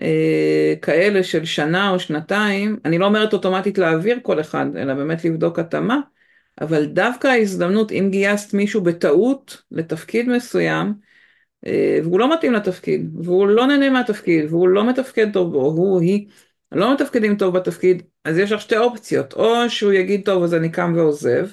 [0.00, 5.24] אה, כאלה של שנה או שנתיים, אני לא אומרת אוטומטית להעביר כל אחד, אלא באמת
[5.24, 6.00] לבדוק התאמה,
[6.60, 10.94] אבל דווקא ההזדמנות, אם גייסת מישהו בטעות לתפקיד מסוים,
[12.04, 16.26] והוא לא מתאים לתפקיד, והוא לא נהנה מהתפקיד, והוא לא מתפקד טוב בו, הוא, היא,
[16.72, 20.72] לא מתפקדים טוב בתפקיד, אז יש לך שתי אופציות, או שהוא יגיד טוב אז אני
[20.72, 21.48] קם ועוזב,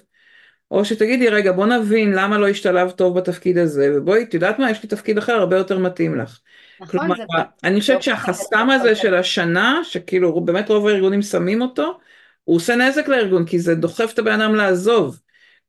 [0.71, 4.71] או שתגידי, רגע, בוא נבין למה לא השתלבת טוב בתפקיד הזה, ובואי, את יודעת מה,
[4.71, 6.39] יש לי תפקיד אחר הרבה יותר מתאים לך.
[6.81, 7.23] נכון, כלומר, זה
[7.63, 11.99] אני חושבת לא שהחסם הזה של השנה, שכאילו באמת רוב הארגונים שמים אותו,
[12.43, 15.19] הוא עושה נזק לארגון, כי זה דוחף את הבן אדם לעזוב.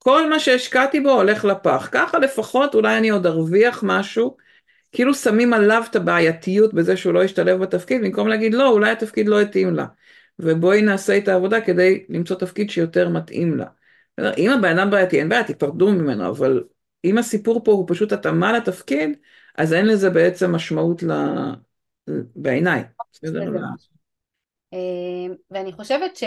[0.02, 1.88] כל מה שהשקעתי בו הולך לפח.
[1.92, 4.36] ככה לפחות אולי אני עוד ארוויח משהו,
[4.92, 9.28] כאילו שמים עליו את הבעייתיות בזה שהוא לא ישתלב בתפקיד, במקום להגיד לא, אולי התפקיד
[9.28, 9.86] לא התאים לה.
[10.38, 13.66] ובואי נעשה את העבודה כדי למצוא תפקיד שיותר מתאים לה.
[14.38, 16.64] אם הבן אדם בעייתי, אין בעיה, תיפרדו ממנו, אבל
[17.04, 19.10] אם הסיפור פה הוא פשוט התאמה לתפקיד,
[19.56, 21.12] אז אין לזה בעצם משמעות ל...
[22.36, 22.84] בעיניי.
[24.74, 26.24] אה, ואני חושבת ש...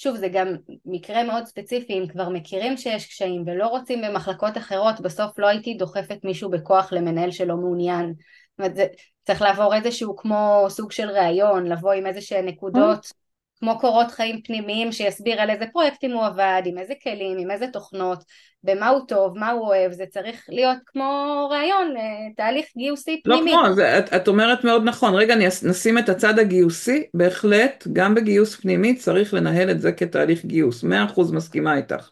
[0.00, 0.48] שוב, זה גם
[0.86, 5.74] מקרה מאוד ספציפי, אם כבר מכירים שיש קשיים ולא רוצים במחלקות אחרות, בסוף לא הייתי
[5.74, 8.14] דוחפת מישהו בכוח למנהל שלא מעוניין.
[8.16, 8.86] זאת אומרת, זה
[9.26, 13.12] צריך לעבור איזשהו כמו סוג של ראיון, לבוא עם איזה שהן נקודות
[13.60, 17.66] כמו קורות חיים פנימיים שיסביר על איזה פרויקטים הוא עבד, עם איזה כלים, עם איזה
[17.72, 18.24] תוכנות,
[18.64, 22.02] במה הוא טוב, מה הוא אוהב, זה צריך להיות כמו רעיון, אה,
[22.36, 23.52] תהליך גיוסי לא פנימי.
[23.52, 25.14] לא כמו, זה, את, את אומרת מאוד נכון.
[25.14, 30.82] רגע, נשים את הצד הגיוסי, בהחלט, גם בגיוס פנימי צריך לנהל את זה כתהליך גיוס.
[30.82, 32.10] מאה אחוז מסכימה איתך.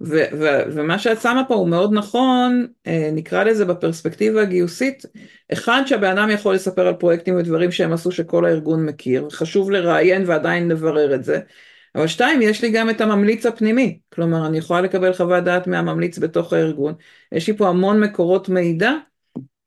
[0.00, 5.04] ו- ו- ומה שאת שמה פה הוא מאוד נכון, אה, נקרא לזה בפרספקטיבה הגיוסית,
[5.52, 10.24] אחד שהבן אדם יכול לספר על פרויקטים ודברים שהם עשו שכל הארגון מכיר, חשוב לראיין
[10.26, 11.40] ועדיין לברר את זה,
[11.94, 16.18] אבל שתיים, יש לי גם את הממליץ הפנימי, כלומר אני יכולה לקבל חוות דעת מהממליץ
[16.18, 16.94] בתוך הארגון,
[17.32, 18.92] יש לי פה המון מקורות מידע,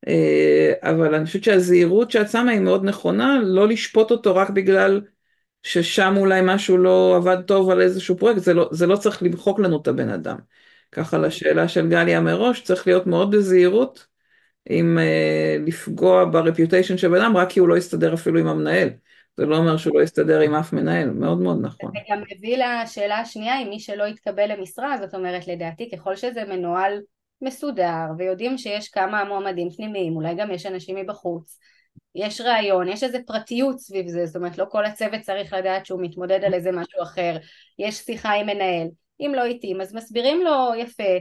[0.08, 5.02] אה, אבל אני חושבת שהזהירות שאת שמה היא מאוד נכונה, לא לשפוט אותו רק בגלל
[5.64, 9.60] ששם אולי משהו לא עבד טוב על איזשהו פרויקט, זה לא, זה לא צריך למחוק
[9.60, 10.38] לנו את הבן אדם.
[10.92, 14.06] ככה לשאלה של גליה מראש, צריך להיות מאוד בזהירות
[14.70, 18.90] עם uh, לפגוע ברפיוטיישן של בן אדם, רק כי הוא לא יסתדר אפילו עם המנהל.
[19.38, 21.92] זה לא אומר שהוא לא יסתדר עם אף מנהל, מאוד מאוד נכון.
[21.94, 26.44] זה גם מביא לשאלה השנייה, אם מי שלא יתקבל למשרה, זאת אומרת, לדעתי, ככל שזה
[26.50, 27.00] מנוהל
[27.42, 31.60] מסודר, ויודעים שיש כמה מועמדים פנימיים, אולי גם יש אנשים מבחוץ,
[32.16, 36.02] יש ראיון, יש איזה פרטיות סביב זה, זאת אומרת לא כל הצוות צריך לדעת שהוא
[36.02, 37.38] מתמודד על איזה משהו אחר,
[37.80, 38.88] יש שיחה עם מנהל,
[39.20, 41.18] אם לא התאים אז מסבירים לו יפה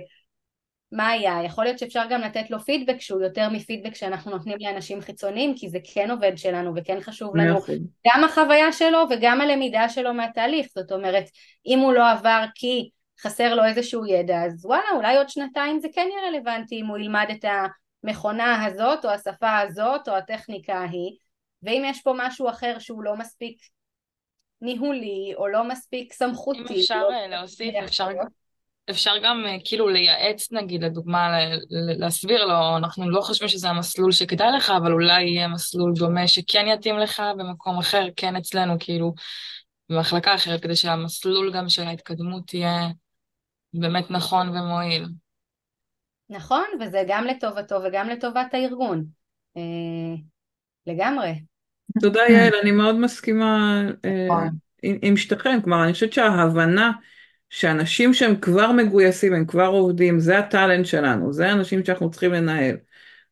[0.93, 5.01] מה היה, יכול להיות שאפשר גם לתת לו פידבק שהוא יותר מפידבק שאנחנו נותנים לאנשים
[5.01, 7.59] חיצוניים כי זה כן עובד שלנו וכן חשוב לנו.
[8.07, 11.25] גם החוויה שלו וגם הלמידה שלו מהתהליך, זאת אומרת
[11.67, 15.89] אם הוא לא עבר כי חסר לו איזשהו ידע אז וואלה אולי עוד שנתיים זה
[15.95, 17.67] כן יהיה רלוונטי אם הוא ילמד את ה...
[18.05, 21.17] המכונה הזאת או השפה הזאת או הטכניקה ההיא
[21.63, 23.59] ואם יש פה משהו אחר שהוא לא מספיק
[24.61, 26.61] ניהולי או לא מספיק סמכותי.
[26.61, 28.09] אם אפשר לא אה, להוסיף, אפשר,
[28.91, 31.29] אפשר גם אה, כאילו לייעץ נגיד לדוגמה
[31.99, 36.67] להסביר לו אנחנו לא חושבים שזה המסלול שכדאי לך אבל אולי יהיה מסלול דומה שכן
[36.67, 39.15] יתאים לך במקום אחר כן אצלנו כאילו
[39.89, 42.89] במחלקה אחרת כדי שהמסלול גם של ההתקדמות יהיה
[43.75, 45.07] באמת נכון ומועיל.
[46.33, 49.05] נכון, וזה גם לטובתו וגם לטובת הארגון.
[49.57, 49.63] אה,
[50.87, 51.33] לגמרי.
[52.01, 54.49] תודה יעל, אני מאוד מסכימה אה, נכון.
[54.83, 56.93] עם, שתיכם, כלומר אני חושבת שההבנה
[57.51, 62.77] שאנשים שהם כבר מגויסים, הם כבר עובדים, זה הטאלנט שלנו, זה האנשים שאנחנו צריכים לנהל.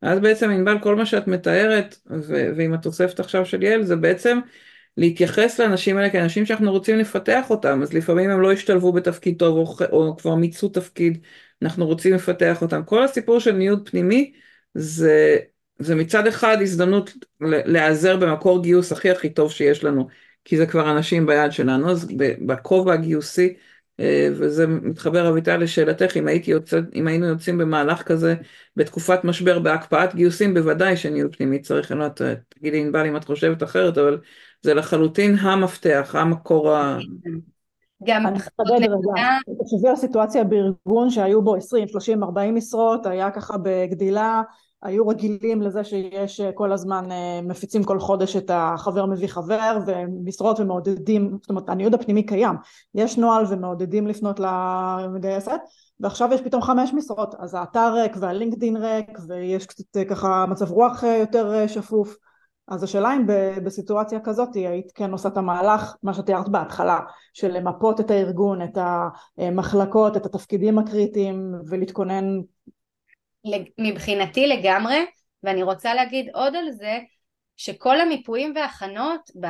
[0.01, 4.39] אז בעצם ענבל כל מה שאת מתארת, ו- ועם התוספת עכשיו של יעל, זה בעצם
[4.97, 9.57] להתייחס לאנשים האלה כאנשים שאנחנו רוצים לפתח אותם, אז לפעמים הם לא השתלבו בתפקיד טוב
[9.57, 11.17] או, או כבר מיצו תפקיד
[11.61, 12.83] אנחנו רוצים לפתח אותם.
[12.85, 14.31] כל הסיפור של ניוד פנימי
[14.73, 15.37] זה,
[15.79, 20.07] זה מצד אחד הזדמנות להיעזר במקור גיוס הכי הכי טוב שיש לנו,
[20.45, 22.07] כי זה כבר אנשים ביד שלנו, אז
[22.45, 23.53] בכובע הגיוסי,
[23.99, 28.35] אה, וזה מתחבר אביטל לשאלתך, אם, יוצא, אם היינו יוצאים במהלך כזה
[28.75, 33.25] בתקופת משבר בהקפאת גיוסים, בוודאי שניוד פנימי צריך, אני לא יודעת, תגידי ענבל אם את
[33.25, 34.17] חושבת אחרת, אבל
[34.61, 36.97] זה לחלוטין המפתח, המקור ה...
[38.03, 38.87] גם אני אחדד רגע,
[39.63, 44.41] תחשבי על סיטואציה בארגון שהיו בו 20, 30, 40 משרות, היה ככה בגדילה,
[44.83, 49.77] היו רגילים לזה שיש אה, כל הזמן אה, מפיצים כל חודש את החבר מביא חבר
[49.85, 52.55] ומשרות ומעודדים, זאת אומרת הניוד הפנימי קיים,
[52.95, 55.59] יש נוהל ומעודדים לפנות למגייסת
[55.99, 57.35] ועכשיו יש פתאום חמש משרות.
[57.39, 62.17] אז האתר ריק והלינקדין ריק ויש קצת אה, ככה מצב רוח יותר שפוף
[62.71, 63.25] אז השאלה אם
[63.63, 66.99] בסיטואציה כזאת היית כן עושה את המהלך, מה שתיארת בהתחלה,
[67.33, 68.77] של למפות את הארגון, את
[69.37, 72.25] המחלקות, את התפקידים הקריטיים ולהתכונן.
[73.77, 75.05] מבחינתי לגמרי,
[75.43, 76.99] ואני רוצה להגיד עוד על זה,
[77.57, 79.47] שכל המיפויים והכנות ב...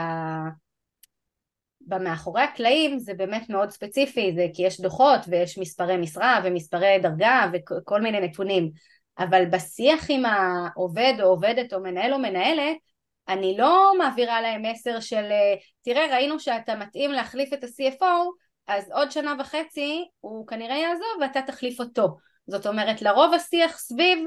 [1.88, 7.51] במאחורי הקלעים זה באמת מאוד ספציפי, זה כי יש דוחות ויש מספרי משרה ומספרי דרגה
[7.53, 8.71] וכל מיני נתונים,
[9.19, 12.90] אבל בשיח עם העובד או עובדת או מנהל או מנהלת,
[13.27, 15.31] אני לא מעבירה להם מסר של
[15.81, 18.31] תראה ראינו שאתה מתאים להחליף את ה-CFO
[18.67, 22.17] אז עוד שנה וחצי הוא כנראה יעזוב ואתה תחליף אותו.
[22.47, 24.19] זאת אומרת, לרוב השיח סביב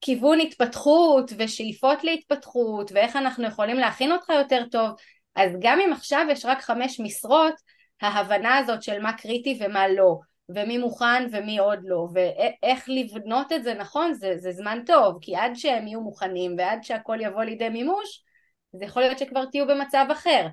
[0.00, 4.90] כיוון התפתחות ושאיפות להתפתחות ואיך אנחנו יכולים להכין אותך יותר טוב,
[5.34, 7.54] אז גם אם עכשיו יש רק חמש משרות,
[8.02, 13.64] ההבנה הזאת של מה קריטי ומה לא, ומי מוכן ומי עוד לא, ואיך לבנות את
[13.64, 17.68] זה נכון זה, זה זמן טוב, כי עד שהם יהיו מוכנים ועד שהכל יבוא לידי
[17.68, 18.24] מימוש,
[18.78, 20.46] זה יכול להיות שכבר תהיו במצב אחר,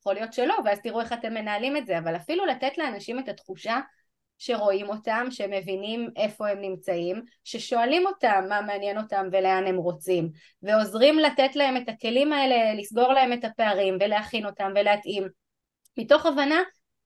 [0.00, 3.28] יכול להיות שלא, ואז תראו איך אתם מנהלים את זה, אבל אפילו לתת לאנשים את
[3.28, 3.80] התחושה
[4.38, 10.30] שרואים אותם, שמבינים איפה הם נמצאים, ששואלים אותם מה מעניין אותם ולאן הם רוצים,
[10.62, 15.28] ועוזרים לתת להם את הכלים האלה, לסגור להם את הפערים ולהכין אותם ולהתאים,
[15.96, 16.62] מתוך הבנה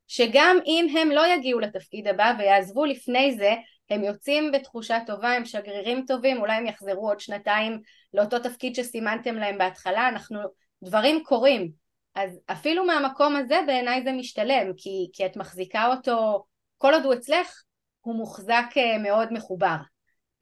[0.06, 3.54] שגם אם הם לא יגיעו לתפקיד הבא ויעזבו לפני זה,
[3.90, 7.80] הם יוצאים בתחושה טובה, הם שגרירים טובים, אולי הם יחזרו עוד שנתיים
[8.14, 10.40] לאותו תפקיד שסימנתם להם בהתחלה, אנחנו,
[10.82, 11.70] דברים קורים.
[12.14, 16.44] אז אפילו מהמקום הזה בעיניי זה משתלם, כי, כי את מחזיקה אותו,
[16.78, 17.62] כל עוד הוא אצלך,
[18.00, 19.76] הוא מוחזק אה, מאוד מחובר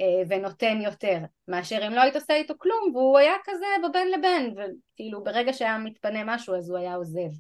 [0.01, 4.55] אה, ונותן יותר, מאשר אם לא היית עושה איתו כלום והוא היה כזה בבין לבין,
[4.55, 7.31] וכאילו ברגע שהיה מתפנה משהו אז הוא היה עוזב.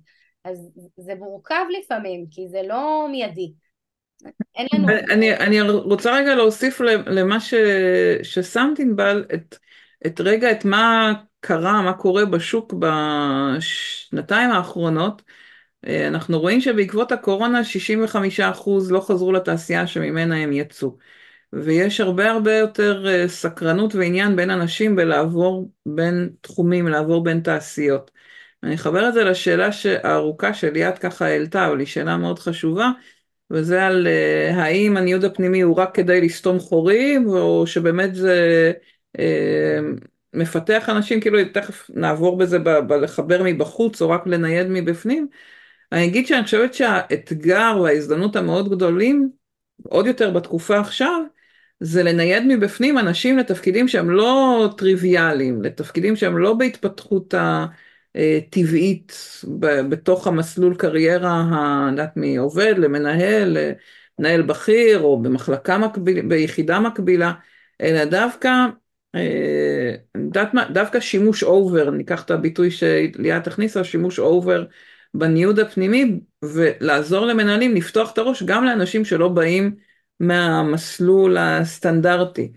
[0.44, 3.52] אז זה מורכב לפעמים, כי זה לא מיידי.
[4.54, 4.88] אין לנו...
[4.88, 7.54] אני, אני רוצה רגע להוסיף למה ש,
[8.22, 9.56] ששמת ענבל, את,
[10.06, 15.22] את רגע, את מה קרה, מה קורה בשוק בשנתיים האחרונות.
[15.86, 20.96] אה, אנחנו רואים שבעקבות הקורונה 65% לא חזרו לתעשייה שממנה הם יצאו.
[21.52, 28.10] ויש הרבה הרבה יותר אה, סקרנות ועניין בין אנשים בלעבור בין תחומים, לעבור בין תעשיות.
[28.62, 29.68] אני אחבר את זה לשאלה
[30.02, 32.90] הארוכה שליאת ככה העלתה, אבל היא שאלה מאוד חשובה,
[33.50, 38.72] וזה על uh, האם הניוד הפנימי הוא רק כדי לסתום חורים, או שבאמת זה
[39.16, 39.20] uh,
[40.34, 45.28] מפתח אנשים, כאילו תכף נעבור בזה ב- ב- לחבר מבחוץ, או רק לנייד מבפנים.
[45.92, 49.30] אני אגיד שאני חושבת שהאתגר וההזדמנות המאוד גדולים,
[49.82, 51.22] עוד יותר בתקופה עכשיו,
[51.80, 57.66] זה לנייד מבפנים אנשים לתפקידים שהם לא טריוויאליים, לתפקידים שהם לא בהתפתחות ה...
[58.16, 59.12] אה, טבעית
[59.88, 61.44] בתוך המסלול קריירה,
[61.90, 63.56] יודעת מי עובד, למנהל,
[64.18, 67.32] למנהל בכיר או במחלקה מקבילה, ביחידה מקבילה,
[67.80, 68.50] אלא דווקא,
[69.14, 74.64] אה, יודעת דווקא שימוש over, ניקח את הביטוי שליאת הכניסה, שימוש over
[75.14, 79.76] בניוד הפנימי ולעזור למנהלים לפתוח את הראש גם לאנשים שלא באים
[80.20, 82.52] מהמסלול הסטנדרטי.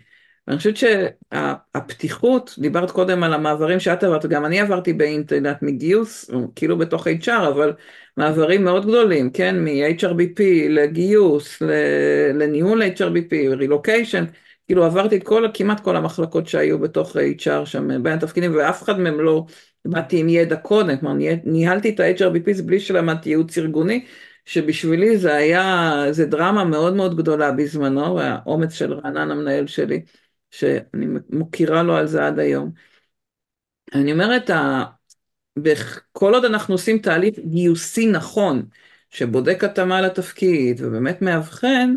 [0.48, 6.32] אני חושבת שהפתיחות, דיברת קודם על המעברים שאת עברת, גם אני עברתי ב internal מגיוס,
[6.56, 7.74] כאילו בתוך HR, אבל
[8.18, 11.62] מעברים מאוד גדולים, כן, מ-HRBP לגיוס,
[12.34, 14.26] לניהול HRBP, רילוקיישן,
[14.68, 19.00] כאילו עברתי את כל, כמעט כל המחלקות שהיו בתוך HR שם בין התפקידים, ואף אחד
[19.00, 19.46] מהם לא
[19.86, 24.06] באתי עם ידע קודם, כלומר ניהלתי את ה-HRBP בלי שלמדתי ייעוץ ארגוני,
[24.46, 30.02] שבשבילי זה היה, זה דרמה מאוד מאוד גדולה בזמנו, והאומץ של רענן המנהל שלי.
[30.52, 32.72] שאני מוקירה לו על זה עד היום.
[33.96, 34.50] אני אומרת,
[36.12, 38.66] כל עוד אנחנו עושים תהליך גיוסי נכון,
[39.10, 41.96] שבודק התאמה לתפקיד ובאמת מאבחן,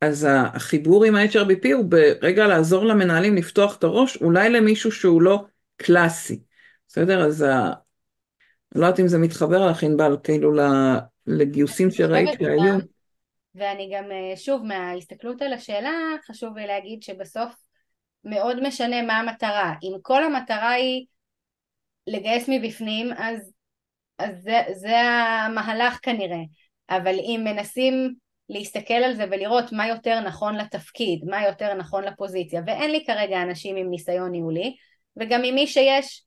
[0.00, 5.44] אז החיבור עם ה-HRBP הוא ברגע לעזור למנהלים לפתוח את הראש, אולי למישהו שהוא לא
[5.76, 6.40] קלאסי.
[6.88, 7.26] בסדר?
[7.26, 7.72] אז ה...
[8.74, 10.52] לא יודעת אם זה מתחבר לך, ענבל, כאילו
[11.26, 12.78] לגיוסים שראית שהיו.
[13.54, 15.90] ואני גם, אה, שוב, מההסתכלות על השאלה,
[16.26, 17.61] חשוב לי להגיד שבסוף
[18.24, 19.74] מאוד משנה מה המטרה.
[19.82, 21.06] אם כל המטרה היא
[22.06, 23.52] לגייס מבפנים, אז,
[24.18, 26.42] אז זה, זה המהלך כנראה.
[26.90, 28.14] אבל אם מנסים
[28.48, 33.42] להסתכל על זה ולראות מה יותר נכון לתפקיד, מה יותר נכון לפוזיציה, ואין לי כרגע
[33.42, 34.76] אנשים עם ניסיון ניהולי,
[35.16, 36.24] וגם עם מי שיש,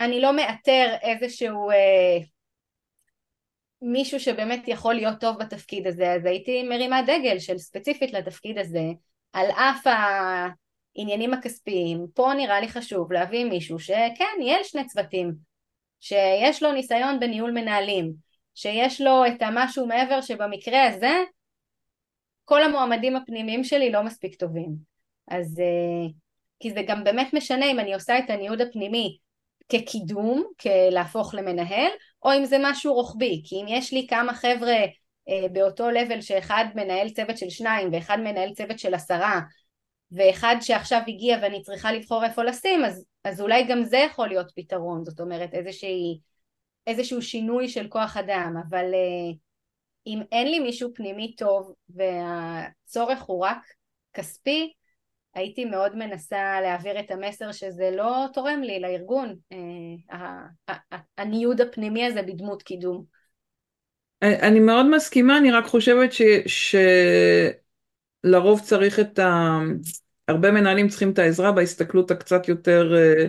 [0.00, 2.18] אני לא מאתר איזשהו אה,
[3.82, 8.84] מישהו שבאמת יכול להיות טוב בתפקיד הזה, אז הייתי מרימה דגל של ספציפית לתפקיד הזה,
[9.32, 10.48] על אף ה...
[10.98, 15.34] העניינים הכספיים, פה נראה לי חשוב להביא מישהו שכן, ניהל שני צוותים,
[16.00, 18.12] שיש לו ניסיון בניהול מנהלים,
[18.54, 21.12] שיש לו את המשהו מעבר שבמקרה הזה
[22.44, 24.68] כל המועמדים הפנימיים שלי לא מספיק טובים.
[25.28, 26.10] אז אה,
[26.60, 29.18] כי זה גם באמת משנה אם אני עושה את הניוד הפנימי
[29.68, 31.90] כקידום, כלהפוך למנהל,
[32.22, 34.76] או אם זה משהו רוחבי, כי אם יש לי כמה חבר'ה
[35.28, 39.40] אה, באותו לבל שאחד מנהל צוות של שניים ואחד מנהל צוות של עשרה
[40.12, 44.52] ואחד שעכשיו הגיע ואני צריכה לבחור איפה לשים, אז, אז אולי גם זה יכול להיות
[44.56, 46.18] פתרון, זאת אומרת איזושהי,
[46.86, 49.36] איזשהו שינוי של כוח אדם, אבל uh,
[50.06, 53.58] אם אין לי מישהו פנימי טוב והצורך הוא רק
[54.14, 54.72] כספי,
[55.34, 60.72] הייתי מאוד מנסה להעביר את המסר שזה לא תורם לי לארגון, uh,
[61.18, 63.04] הניוד הפנימי הזה בדמות קידום.
[64.22, 66.12] אני מאוד מסכימה, אני רק חושבת
[66.46, 66.76] ש...
[68.26, 69.58] שלרוב צריך את ה...
[70.28, 73.26] הרבה מנהלים צריכים את העזרה בהסתכלות הקצת יותר, אה,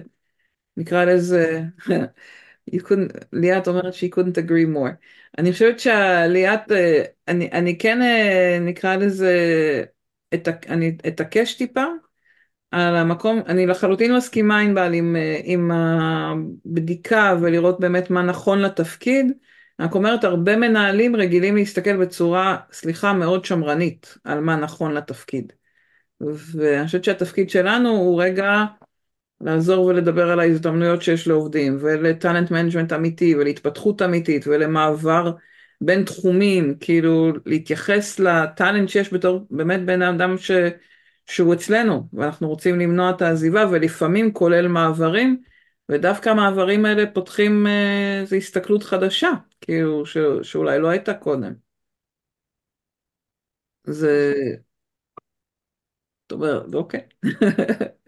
[0.77, 1.61] נקרא לזה,
[3.33, 4.91] ליאת אומרת שהיא couldn't agree more.
[5.37, 9.33] אני חושבת שליאת, אה, אני, אני כן אה, נקרא לזה,
[10.33, 11.83] את, אני אתעקש טיפה
[12.71, 19.31] על המקום, אני לחלוטין מסכימה עם בעל עם, עם הבדיקה ולראות באמת מה נכון לתפקיד.
[19.79, 25.53] רק אומרת, הרבה מנהלים רגילים להסתכל בצורה, סליחה, מאוד שמרנית על מה נכון לתפקיד.
[26.21, 28.65] ואני חושבת שהתפקיד שלנו הוא רגע
[29.41, 35.31] לעזור ולדבר על ההזדמנויות שיש לעובדים, ול talent management אמיתי, ולהתפתחות אמיתית, ולמעבר
[35.81, 40.51] בין תחומים, כאילו להתייחס ל talent שיש בתור באמת בן אדם ש...
[41.27, 45.41] שהוא אצלנו, ואנחנו רוצים למנוע את העזיבה, ולפעמים כולל מעברים,
[45.89, 47.67] ודווקא המעברים האלה פותחים
[48.21, 49.29] איזו אה, הסתכלות חדשה,
[49.61, 50.17] כאילו ש...
[50.43, 51.53] שאולי לא הייתה קודם.
[53.87, 54.33] זה...
[56.23, 57.01] זאת אומרת, אוקיי.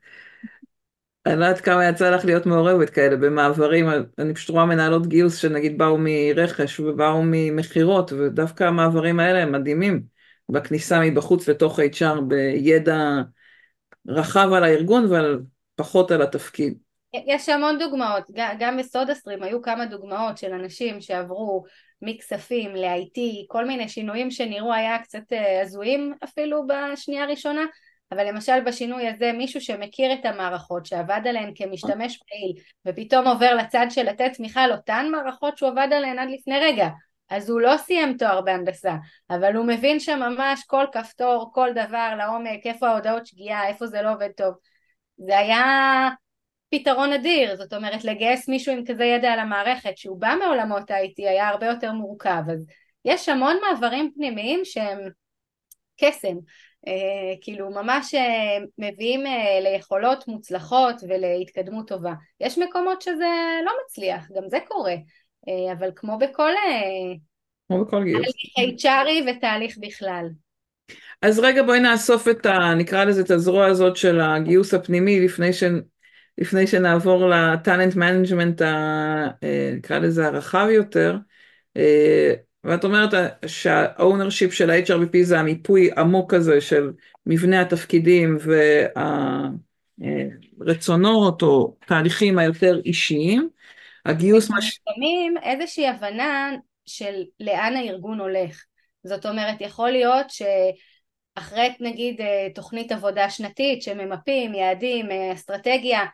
[1.26, 3.86] אני לא יודעת כמה יצא לך להיות מעורבת כאלה במעברים,
[4.20, 10.04] אני פשוט רואה מנהלות גיוס שנגיד באו מרכש ובאו ממכירות, ודווקא המעברים האלה הם מדהימים,
[10.50, 13.22] בכניסה מבחוץ לתוך HR בידע
[14.08, 15.42] רחב על הארגון ועל
[15.76, 16.91] פחות על התפקיד.
[17.14, 18.24] יש המון דוגמאות,
[18.60, 21.64] גם בסודה סטרים היו כמה דוגמאות של אנשים שעברו
[22.02, 27.62] מכספים ל-IT, כל מיני שינויים שנראו היה קצת אה, הזויים אפילו בשנייה הראשונה,
[28.12, 32.54] אבל למשל בשינוי הזה מישהו שמכיר את המערכות, שעבד עליהן כמשתמש פעיל,
[32.88, 36.88] ופתאום עובר לצד של לתת תמיכה על אותן מערכות שהוא עבד עליהן עד לפני רגע,
[37.30, 38.96] אז הוא לא סיים תואר בהנדסה,
[39.30, 44.02] אבל הוא מבין שם ממש כל כפתור, כל דבר לעומק, איפה ההודעות שגיאה, איפה זה
[44.02, 44.54] לא עובד טוב.
[45.18, 46.10] זה היה
[46.72, 51.14] פתרון אדיר, זאת אומרת לגייס מישהו עם כזה ידע על המערכת שהוא בא מעולמות ה-IT
[51.18, 52.66] היה הרבה יותר מורכב, אז
[53.06, 55.00] יש המון מעברים פנימיים שהם
[56.02, 56.36] קסם,
[56.88, 62.14] אה, כאילו ממש אה, מביאים אה, ליכולות מוצלחות ולהתקדמות טובה.
[62.40, 64.96] יש מקומות שזה לא מצליח, גם זה קורה,
[65.48, 66.52] אה, אבל כמו בכל...
[66.52, 67.14] אה,
[67.68, 68.28] כמו בכל גיוס.
[68.56, 70.26] תהליך HRי ותהליך בכלל.
[71.22, 72.74] אז רגע בואי נאסוף את ה...
[72.78, 75.64] נקרא לזה את הזרוע הזאת של הגיוס הפנימי לפני ש...
[76.42, 79.28] לפני שנעבור ל talent management, אה,
[79.78, 81.18] נקרא לזה הרחב יותר,
[81.78, 82.34] אה,
[82.64, 83.10] ואת אומרת
[83.46, 86.92] שה ownership של ה-HRBP זה המיפוי עמוק הזה של
[87.26, 88.38] מבנה התפקידים
[90.60, 93.50] והרצונות או תהליכים היותר אישיים.
[94.06, 94.50] הגיוס...
[94.62, 96.52] שמים איזושהי הבנה
[96.86, 98.64] של לאן הארגון הולך.
[99.04, 106.06] זאת אומרת, יכול להיות שאחרי נגיד אה, תוכנית עבודה שנתית שממפים יעדים, אסטרטגיה,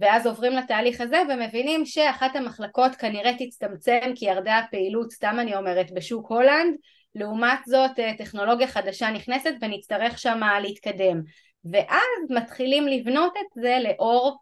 [0.00, 5.90] ואז עוברים לתהליך הזה ומבינים שאחת המחלקות כנראה תצטמצם כי ירדה הפעילות, סתם אני אומרת,
[5.92, 6.74] בשוק הולנד,
[7.14, 11.22] לעומת זאת אה, טכנולוגיה חדשה נכנסת ונצטרך שמה להתקדם.
[11.72, 14.38] ואז מתחילים לבנות את זה לאור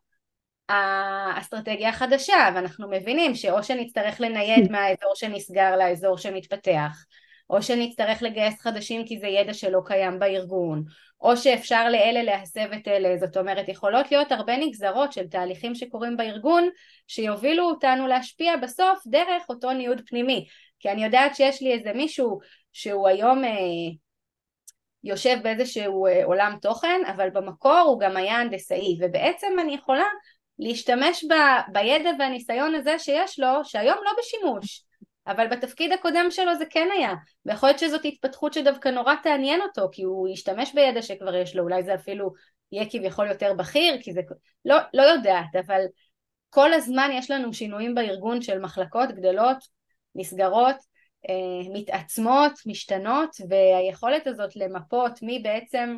[0.69, 7.05] האסטרטגיה החדשה, ואנחנו מבינים שאו שנצטרך לנייד מהאזור שנסגר לאזור שמתפתח,
[7.51, 10.85] או שנצטרך לגייס חדשים כי זה ידע שלא קיים בארגון,
[11.21, 16.17] או שאפשר לאלה להסב את אלה, זאת אומרת יכולות להיות הרבה נגזרות של תהליכים שקורים
[16.17, 16.69] בארגון
[17.07, 20.47] שיובילו אותנו להשפיע בסוף דרך אותו ניוד פנימי,
[20.81, 22.39] כי אני יודעת שיש לי איזה מישהו
[22.73, 23.51] שהוא היום אה,
[25.05, 30.05] יושב באיזשהו אה, עולם תוכן, אבל במקור הוא גם היה הנדסאי, ובעצם אני יכולה
[30.59, 31.35] להשתמש ב,
[31.73, 34.86] בידע והניסיון הזה שיש לו, שהיום לא בשימוש,
[35.27, 37.15] אבל בתפקיד הקודם שלו זה כן היה,
[37.47, 41.63] ויכול להיות שזאת התפתחות שדווקא נורא תעניין אותו, כי הוא ישתמש בידע שכבר יש לו,
[41.63, 42.33] אולי זה אפילו
[42.73, 44.21] יהיה כביכול יותר בכיר, כי זה...
[44.65, 45.81] לא, לא יודעת, אבל
[46.51, 49.57] כל הזמן יש לנו שינויים בארגון של מחלקות גדלות,
[50.15, 50.77] נסגרות,
[51.29, 55.97] אה, מתעצמות, משתנות, והיכולת הזאת למפות מי בעצם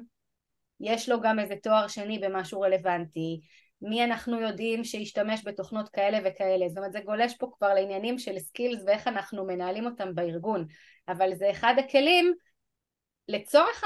[0.81, 3.41] יש לו גם איזה תואר שני במשהו רלוונטי,
[3.83, 8.39] מי אנחנו יודעים שישתמש בתוכנות כאלה וכאלה, זאת אומרת זה גולש פה כבר לעניינים של
[8.39, 10.67] סקילס ואיך אנחנו מנהלים אותם בארגון,
[11.09, 12.35] אבל זה אחד הכלים
[13.29, 13.85] לצורך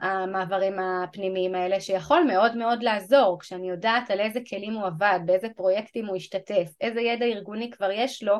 [0.00, 3.40] המעברים הפנימיים האלה שיכול מאוד מאוד לעזור.
[3.40, 7.90] כשאני יודעת על איזה כלים הוא עבד, באיזה פרויקטים הוא השתתף, איזה ידע ארגוני כבר
[7.90, 8.36] יש לו,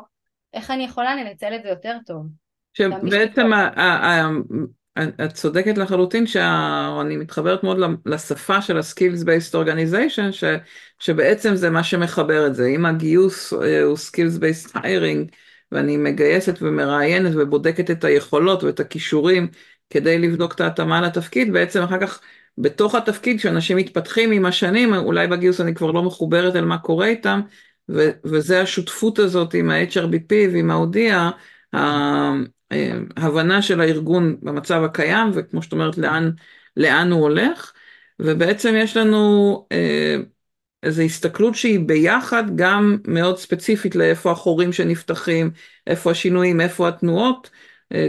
[0.55, 2.27] איך אני יכולה לנצל את זה יותר טוב.
[2.73, 3.51] שבעצם
[4.99, 10.45] את צודקת לחלוטין שאני מתחברת מאוד לשפה של ה-Skills Based Organization ש,
[10.99, 12.67] שבעצם זה מה שמחבר את זה.
[12.67, 15.35] אם הגיוס אה, הוא Skills Based Hiring
[15.73, 19.49] ואני מגייסת ומראיינת ובודקת את היכולות ואת הכישורים
[19.91, 22.21] כדי לבדוק את ההתאמה לתפקיד בעצם אחר כך
[22.59, 27.07] בתוך התפקיד שאנשים מתפתחים עם השנים אולי בגיוס אני כבר לא מחוברת אל מה קורה
[27.07, 27.41] איתם
[27.89, 31.31] ו- וזה השותפות הזאת עם ה-HRBP ועם ההודיע
[33.17, 36.31] הבנה של הארגון במצב הקיים, וכמו שאת אומרת, לאן,
[36.77, 37.73] לאן הוא הולך,
[38.19, 39.67] ובעצם יש לנו
[40.83, 45.51] איזו הסתכלות שהיא ביחד גם מאוד ספציפית לאיפה החורים שנפתחים,
[45.87, 47.51] איפה השינויים, איפה התנועות,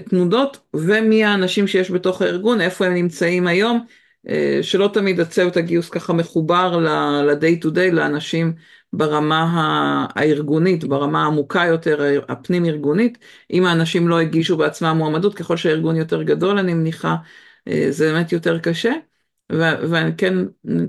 [0.10, 3.86] תנודות, ומי האנשים שיש בתוך הארגון, איפה הם נמצאים היום,
[4.62, 8.53] שלא תמיד הצוות הגיוס ככה מחובר ל-day to day, לאנשים
[8.93, 13.17] ברמה הארגונית, ברמה העמוקה יותר, הפנים ארגונית,
[13.51, 17.15] אם האנשים לא הגישו בעצמם מועמדות, ככל שהארגון יותר גדול אני מניחה,
[17.89, 18.91] זה באמת יותר קשה.
[19.51, 20.33] וכן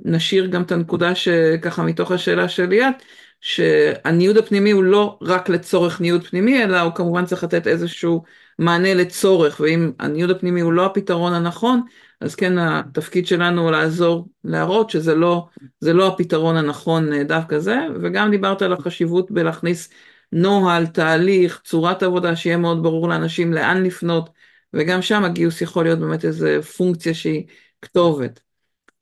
[0.04, 2.94] נשאיר גם את הנקודה שככה מתוך השאלה של ליאת,
[3.40, 8.22] שהניוד הפנימי הוא לא רק לצורך ניוד פנימי, אלא הוא כמובן צריך לתת איזשהו
[8.58, 11.82] מענה לצורך, ואם הניוד הפנימי הוא לא הפתרון הנכון,
[12.20, 15.48] אז כן התפקיד שלנו הוא לעזור, להראות שזה לא,
[15.82, 19.88] לא הפתרון הנכון דווקא זה, וגם דיברת על החשיבות בלהכניס
[20.32, 24.30] נוהל, תהליך, צורת עבודה, שיהיה מאוד ברור לאנשים לאן לפנות,
[24.74, 26.46] וגם שם הגיוס יכול להיות באמת איזו
[26.76, 27.46] פונקציה שהיא
[27.82, 28.40] כתובת.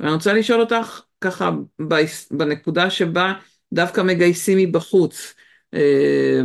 [0.00, 1.50] ואני רוצה לשאול אותך ככה
[2.30, 3.32] בנקודה שבה
[3.72, 5.34] דווקא מגייסים מבחוץ,
[5.74, 6.40] אה,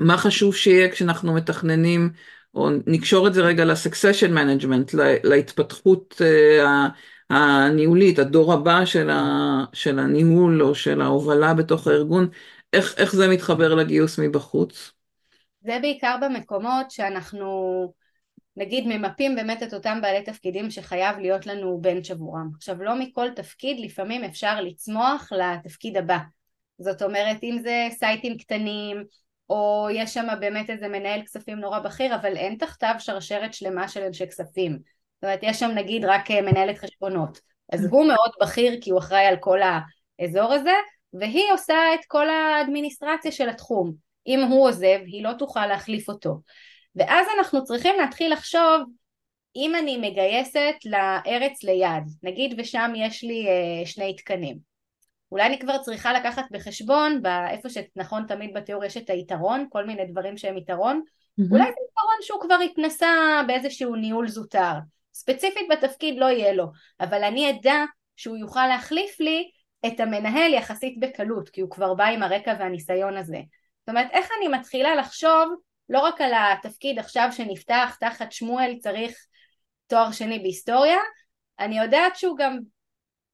[0.00, 2.10] מה חשוב שיהיה כשאנחנו מתכננים,
[2.54, 6.88] או נקשור את זה רגע ל-succession management, להתפתחות אה,
[7.30, 12.28] הניהולית, הדור הבא של, ה, של הניהול או של ההובלה בתוך הארגון,
[12.72, 14.92] איך, איך זה מתחבר לגיוס מבחוץ?
[15.60, 17.92] זה בעיקר במקומות שאנחנו
[18.56, 22.50] נגיד ממפים באמת את אותם בעלי תפקידים שחייב להיות לנו בנץ' עבורם.
[22.56, 26.18] עכשיו לא מכל תפקיד לפעמים אפשר לצמוח לתפקיד הבא.
[26.78, 29.04] זאת אומרת אם זה סייטים קטנים
[29.50, 34.02] או יש שם באמת איזה מנהל כספים נורא בכיר אבל אין תחתיו שרשרת שלמה של
[34.02, 34.72] אנשי כספים.
[34.72, 37.40] זאת אומרת יש שם נגיד רק אה, מנהלת חשבונות.
[37.72, 40.74] אז הוא מאוד בכיר כי הוא אחראי על כל האזור הזה
[41.12, 43.92] והיא עושה את כל האדמיניסטרציה של התחום.
[44.26, 46.40] אם הוא עוזב היא לא תוכל להחליף אותו.
[46.96, 48.82] ואז אנחנו צריכים להתחיל לחשוב
[49.56, 54.69] אם אני מגייסת לארץ ליד, נגיד ושם יש לי אה, שני תקנים,
[55.32, 60.04] אולי אני כבר צריכה לקחת בחשבון, באיפה שנכון תמיד בתיאור יש את היתרון, כל מיני
[60.04, 61.44] דברים שהם יתרון, mm-hmm.
[61.50, 64.72] אולי זה יתרון שהוא כבר התנסה באיזשהו ניהול זוטר,
[65.14, 66.66] ספציפית בתפקיד לא יהיה לו,
[67.00, 67.84] אבל אני אדע
[68.16, 69.50] שהוא יוכל להחליף לי
[69.86, 73.40] את המנהל יחסית בקלות, כי הוא כבר בא עם הרקע והניסיון הזה.
[73.80, 75.54] זאת אומרת, איך אני מתחילה לחשוב
[75.88, 79.16] לא רק על התפקיד עכשיו שנפתח תחת שמואל צריך
[79.86, 80.98] תואר שני בהיסטוריה,
[81.58, 82.58] אני יודעת שהוא גם,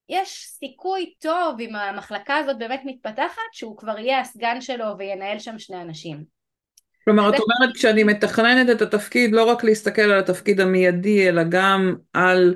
[0.08, 5.58] יש סיכוי טוב אם המחלקה הזאת באמת מתפתחת שהוא כבר יהיה הסגן שלו וינהל שם
[5.58, 6.24] שני אנשים.
[7.04, 11.94] כלומר, את אומרת כשאני מתכננת את התפקיד, לא רק להסתכל על התפקיד המיידי, אלא גם
[12.12, 12.54] על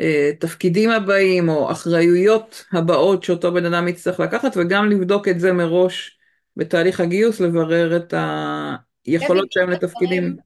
[0.00, 5.52] אה, תפקידים הבאים או אחריויות הבאות שאותו בן אדם יצטרך לקחת, וגם לבדוק את זה
[5.52, 6.18] מראש
[6.56, 8.76] בתהליך הגיוס, לברר את, ה,
[9.06, 10.36] יכולות שהם לתפקידים.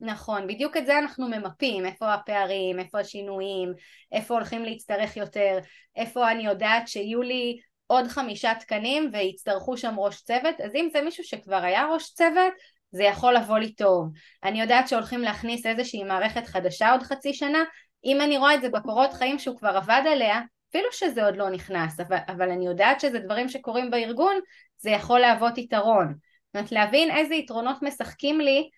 [0.00, 3.72] נכון, בדיוק את זה אנחנו ממפים, איפה הפערים, איפה השינויים,
[4.12, 5.58] איפה הולכים להצטרך יותר,
[5.96, 11.00] איפה אני יודעת שיהיו לי עוד חמישה תקנים ויצטרכו שם ראש צוות, אז אם זה
[11.00, 12.52] מישהו שכבר היה ראש צוות,
[12.92, 14.08] זה יכול לבוא לי טוב.
[14.44, 17.64] אני יודעת שהולכים להכניס איזושהי מערכת חדשה עוד חצי שנה,
[18.04, 20.40] אם אני רואה את זה בקורות חיים שהוא כבר עבד עליה,
[20.70, 24.34] אפילו שזה עוד לא נכנס, אבל, אבל אני יודעת שזה דברים שקורים בארגון,
[24.78, 26.06] זה יכול להוות יתרון.
[26.08, 28.70] זאת אומרת להבין איזה יתרונות משחקים לי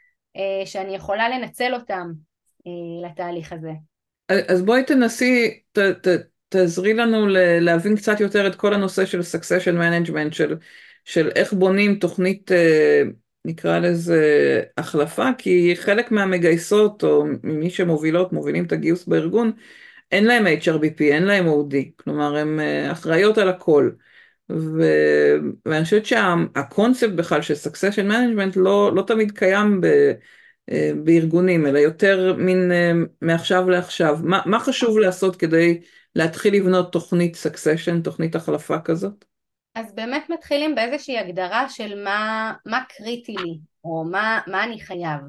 [0.65, 2.13] שאני יכולה לנצל אותם
[2.67, 3.73] אה, לתהליך הזה.
[4.49, 6.09] אז בואי תנסי, ת, ת,
[6.49, 7.27] תעזרי לנו
[7.61, 10.57] להבין קצת יותר את כל הנושא של succession management, של,
[11.05, 13.03] של איך בונים תוכנית, אה,
[13.45, 14.23] נקרא לזה
[14.77, 19.53] החלפה, כי חלק מהמגייסות או ממי שמובילות, מובילים את הגיוס בארגון,
[20.13, 23.91] אין להם HRBP, אין להם OD, כלומר הן אה, אחראיות על הכל.
[24.57, 24.83] ו...
[25.67, 29.87] ואני חושבת שהקונספט בכלל של succession management לא, לא תמיד קיים ב...
[30.71, 32.93] אה, בארגונים, אלא יותר מין אה,
[33.23, 34.19] מעכשיו לעכשיו.
[34.23, 35.81] מה, מה חשוב לעשות כדי
[36.15, 39.25] להתחיל לבנות תוכנית succession, תוכנית החלפה כזאת?
[39.75, 45.21] אז באמת מתחילים באיזושהי הגדרה של מה, מה קריטי לי, או מה, מה אני חייב.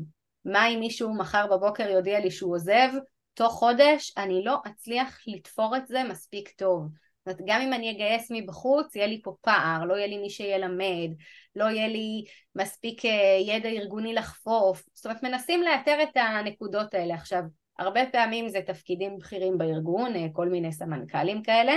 [0.46, 2.90] מה אם מישהו מחר בבוקר יודיע לי שהוא עוזב,
[3.34, 6.88] תוך חודש אני לא אצליח לתפור את זה מספיק טוב.
[7.26, 10.30] זאת אומרת, גם אם אני אגייס מבחוץ, יהיה לי פה פער, לא יהיה לי מי
[10.30, 11.12] שילמד,
[11.56, 14.84] לא יהיה לי מספיק אה, ידע ארגוני לחפוף.
[14.94, 17.16] זאת אומרת, מנסים לאתר את הנקודות האלה.
[17.16, 17.42] עכשיו,
[17.80, 21.74] הרבה פעמים זה תפקידים בכירים בארגון, אה, כל מיני סמנכ"לים כאלה,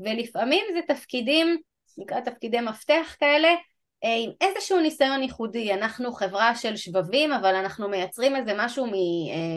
[0.00, 1.56] ולפעמים זה תפקידים,
[1.98, 3.48] נקרא תפקידי מפתח כאלה,
[4.04, 5.74] אה, עם איזשהו ניסיון ייחודי.
[5.74, 8.86] אנחנו חברה של שבבים, אבל אנחנו מייצרים איזה משהו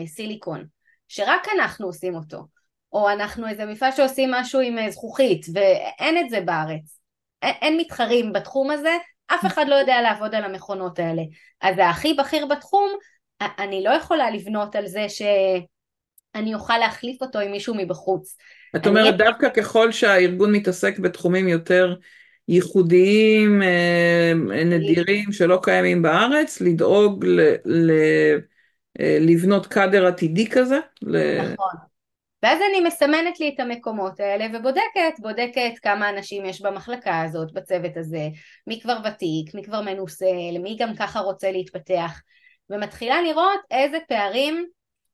[0.04, 0.66] מסיליקון,
[1.08, 2.59] שרק אנחנו עושים אותו.
[2.92, 7.00] או אנחנו איזה מפעל שעושים משהו עם אה, זכוכית ואין את זה בארץ
[7.42, 11.22] אין, אין מתחרים בתחום הזה אף אחד לא יודע לעבוד על המכונות האלה
[11.60, 12.90] אז הכי בכיר בתחום
[13.58, 18.36] אני לא יכולה לבנות על זה שאני אוכל להחליף אותו עם מישהו מבחוץ.
[18.76, 19.24] את אומרת אני...
[19.24, 21.94] דווקא ככל שהארגון מתעסק בתחומים יותר
[22.48, 24.32] ייחודיים, אה,
[24.64, 27.40] נדירים, שלא קיימים בארץ, לדאוג ל...
[27.64, 27.90] ל...
[29.00, 30.78] אה, לבנות קאדר עתידי כזה.
[31.02, 31.89] נכון.
[32.42, 37.96] ואז אני מסמנת לי את המקומות האלה ובודקת, בודקת כמה אנשים יש במחלקה הזאת, בצוות
[37.96, 38.28] הזה,
[38.66, 42.20] מי כבר ותיק, מי כבר מנוסה, למי גם ככה רוצה להתפתח,
[42.70, 44.66] ומתחילה לראות איזה פערים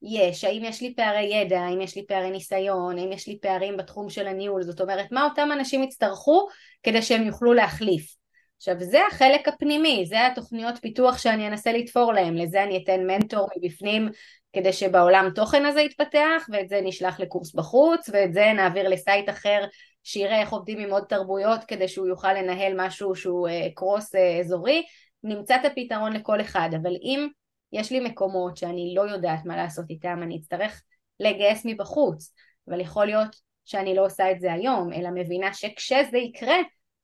[0.03, 3.77] יש, האם יש לי פערי ידע, האם יש לי פערי ניסיון, האם יש לי פערים
[3.77, 6.49] בתחום של הניהול, זאת אומרת מה אותם אנשים יצטרכו
[6.83, 8.17] כדי שהם יוכלו להחליף.
[8.57, 13.49] עכשיו זה החלק הפנימי, זה התוכניות פיתוח שאני אנסה לתפור להם, לזה אני אתן מנטור
[13.57, 14.09] מבפנים
[14.57, 19.65] כדי שבעולם תוכן הזה יתפתח ואת זה נשלח לקורס בחוץ ואת זה נעביר לסייט אחר
[20.05, 24.41] שיראה איך עובדים עם עוד תרבויות כדי שהוא יוכל לנהל משהו שהוא קרוס אה, אה,
[24.41, 24.83] אזורי,
[25.23, 27.29] נמצא את הפתרון לכל אחד, אבל אם
[27.73, 30.83] יש לי מקומות שאני לא יודעת מה לעשות איתם, אני אצטרך
[31.21, 32.33] לגייס מבחוץ,
[32.69, 36.57] אבל יכול להיות שאני לא עושה את זה היום, אלא מבינה שכשזה יקרה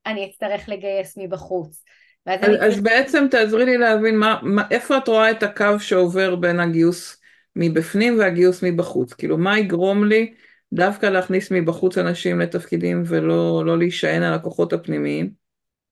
[0.06, 1.84] אני אצטרך לגייס מבחוץ.
[2.26, 2.78] אז, אז צריך...
[2.82, 7.21] בעצם תעזרי לי להבין מה, מה, איפה את רואה את הקו שעובר בין הגיוס
[7.56, 10.34] מבפנים והגיוס מבחוץ, כאילו מה יגרום לי
[10.72, 15.42] דווקא להכניס מבחוץ אנשים לתפקידים ולא לא להישען על הכוחות הפנימיים?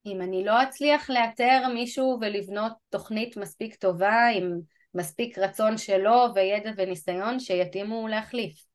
[0.05, 4.59] אם אני לא אצליח לאתר מישהו ולבנות תוכנית מספיק טובה עם
[4.95, 8.65] מספיק רצון שלו וידע וניסיון שיתאימו להחליף.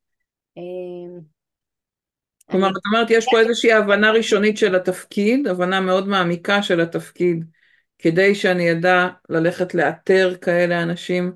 [0.56, 1.20] אמ,
[2.50, 7.44] כלומר, את אומרת, יש פה איזושהי הבנה ראשונית של התפקיד, הבנה מאוד מעמיקה של התפקיד,
[7.98, 11.32] כדי שאני אדע ללכת לאתר כאלה אנשים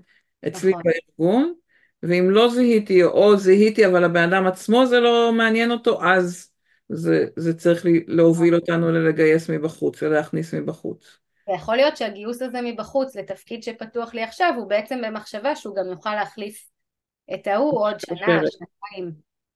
[0.48, 0.82] אצלי נכון.
[0.84, 1.54] בארגון,
[2.02, 6.50] ואם לא זיהיתי, או זיהיתי אבל הבן אדם עצמו זה לא מעניין אותו, אז
[6.88, 11.18] זה, זה צריך להוביל אותנו ללגייס מבחוץ ולהכניס מבחוץ.
[11.48, 16.14] ויכול להיות שהגיוס הזה מבחוץ לתפקיד שפתוח לי עכשיו הוא בעצם במחשבה שהוא גם יוכל
[16.14, 16.68] להחליף
[17.34, 19.12] את ההוא עוד שנה, שנתיים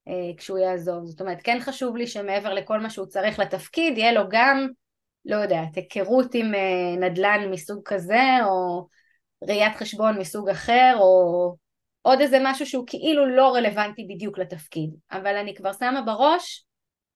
[0.07, 1.05] אה, כשהוא יעזוב.
[1.05, 4.67] זאת אומרת, כן חשוב לי שמעבר לכל מה שהוא צריך לתפקיד, יהיה לו גם,
[5.25, 8.87] לא יודעת, היכרות עם אה, נדל"ן מסוג כזה, או
[9.47, 11.55] ראיית חשבון מסוג אחר, או
[12.01, 14.89] עוד איזה משהו שהוא כאילו לא רלוונטי בדיוק לתפקיד.
[15.11, 16.65] אבל אני כבר שמה בראש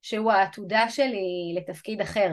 [0.01, 2.29] שהוא העתודה שלי לתפקיד אחר,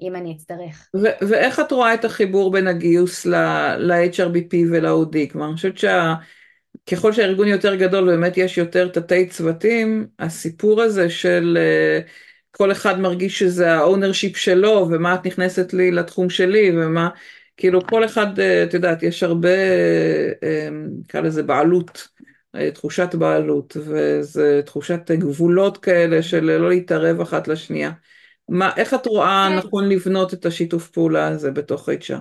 [0.00, 0.88] אם אני אצטרך.
[0.96, 5.32] ו- ואיך את רואה את החיבור בין הגיוס ל-HRBP ול-OD?
[5.32, 11.58] כלומר, אני חושבת שככל שהארגון יותר גדול באמת יש יותר תתי צוותים, הסיפור הזה של
[12.04, 12.08] אה,
[12.50, 17.08] כל אחד מרגיש שזה ה ownership שלו, ומה את נכנסת לי לתחום שלי, ומה,
[17.58, 19.58] כאילו כל אחד, uh, את יודעת, יש הרבה,
[20.42, 20.68] אה,
[21.00, 22.08] נקרא לזה בעלות.
[22.74, 27.90] תחושת בעלות, וזה תחושת גבולות כאלה של לא להתערב אחת לשנייה.
[28.48, 29.56] מה, איך את רואה כן.
[29.56, 32.18] נכון לבנות את השיתוף פעולה הזה בתוך HR?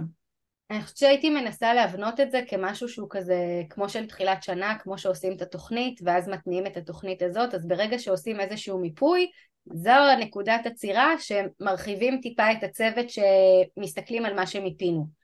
[0.71, 3.38] אני חושבת שהייתי מנסה להבנות את זה כמשהו שהוא כזה
[3.69, 7.99] כמו של תחילת שנה, כמו שעושים את התוכנית ואז מתניעים את התוכנית הזאת, אז ברגע
[7.99, 9.27] שעושים איזשהו מיפוי,
[9.73, 15.16] זו נקודת עצירה שמרחיבים טיפה את הצוות שמסתכלים על מה שמיפינו.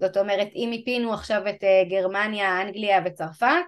[0.00, 3.66] זאת אומרת, אם מיפינו עכשיו את אה, גרמניה, אנגליה וצרפת,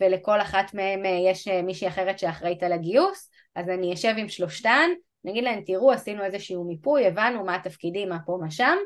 [0.00, 4.28] ולכל אחת מהן אה, יש אה, מישהי אחרת שאחראית על הגיוס, אז אני אשב עם
[4.28, 4.90] שלושתן,
[5.24, 8.76] נגיד להן תראו עשינו איזשהו מיפוי, הבנו מה התפקידים, מה פה, מה שם,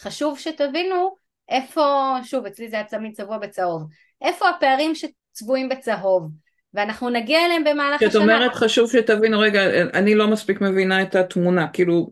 [0.00, 1.14] חשוב שתבינו
[1.48, 3.82] איפה, שוב אצלי זה היה תמיד צבוע בצהוב,
[4.20, 6.30] איפה הפערים שצבועים בצהוב,
[6.74, 8.10] ואנחנו נגיע אליהם במהלך השנה.
[8.10, 9.60] זאת אומרת חשוב שתבינו, רגע,
[9.94, 12.10] אני לא מספיק מבינה את התמונה, כאילו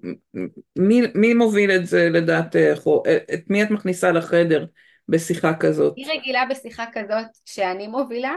[0.78, 3.02] מי, מי מוביל את זה לדעתך, או
[3.34, 4.66] את מי את מכניסה לחדר
[5.08, 5.94] בשיחה כזאת?
[5.96, 8.34] אני רגילה בשיחה כזאת שאני מובילה,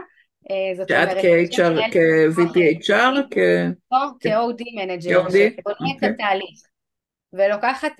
[0.50, 1.08] אה, זאת אומרת...
[1.50, 3.34] שאת כ-VP HR?
[4.20, 6.60] כ-OD manager, שבונה את התהליך,
[7.32, 7.92] ולוקחת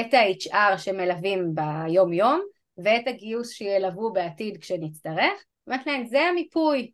[0.00, 2.40] את ה-HR שמלווים ביום יום,
[2.78, 6.90] ואת הגיוס שילוו בעתיד כשנצטרך, ואומרת להם זה המיפוי,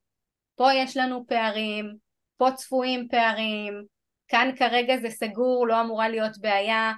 [0.60, 1.94] פה יש לנו פערים,
[2.36, 3.84] פה צפויים פערים,
[4.28, 6.92] כאן כרגע זה סגור, לא אמורה להיות בעיה,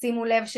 [0.00, 0.56] שימו לב ש,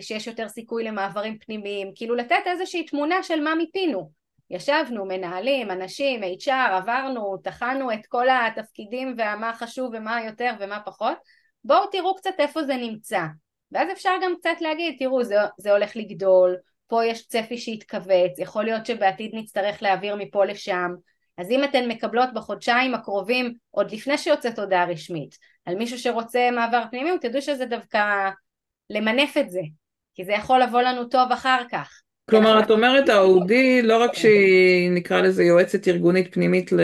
[0.00, 4.10] שיש יותר סיכוי למעברים פנימיים, כאילו לתת איזושהי תמונה של מה מיפינו.
[4.50, 11.16] ישבנו, מנהלים, אנשים, HR, עברנו, טחנו את כל התפקידים ומה חשוב ומה יותר ומה פחות,
[11.64, 13.20] בואו תראו קצת איפה זה נמצא.
[13.72, 18.64] ואז אפשר גם קצת להגיד, תראו, זה, זה הולך לגדול, פה יש צפי שיתכווץ, יכול
[18.64, 20.90] להיות שבעתיד נצטרך להעביר מפה לשם.
[21.38, 26.82] אז אם אתן מקבלות בחודשיים הקרובים, עוד לפני שיוצאת הודעה רשמית, על מישהו שרוצה מעבר
[26.90, 28.30] פנימי, תדעו שזה דווקא
[28.90, 29.60] למנף את זה,
[30.14, 32.00] כי זה יכול לבוא לנו טוב אחר כך.
[32.30, 36.80] כלומר, את אומרת האודי, לא רק שהיא נקרא לזה יועצת ארגונית פנימית ל...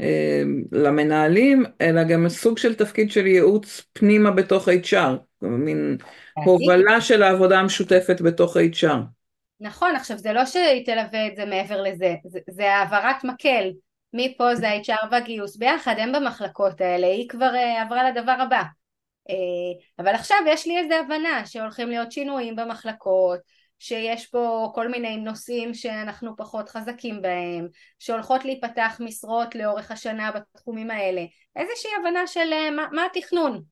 [0.00, 0.42] אה,
[0.72, 5.96] למנהלים, אלא גם סוג של תפקיד של ייעוץ פנימה בתוך HR, מין
[6.44, 9.17] הובלה של העבודה המשותפת בתוך HR.
[9.60, 13.70] נכון, עכשיו זה לא שהיא תלווה את זה מעבר לזה, זה, זה העברת מקל,
[14.12, 18.62] מפה זה ה-HR והגיוס ביחד, הם במחלקות האלה, היא כבר uh, עברה לדבר הבא.
[19.30, 19.32] Uh,
[19.98, 23.40] אבל עכשיו יש לי איזו הבנה שהולכים להיות שינויים במחלקות,
[23.78, 30.90] שיש פה כל מיני נושאים שאנחנו פחות חזקים בהם, שהולכות להיפתח משרות לאורך השנה בתחומים
[30.90, 31.24] האלה,
[31.56, 33.62] איזושהי הבנה של uh, מה, מה התכנון.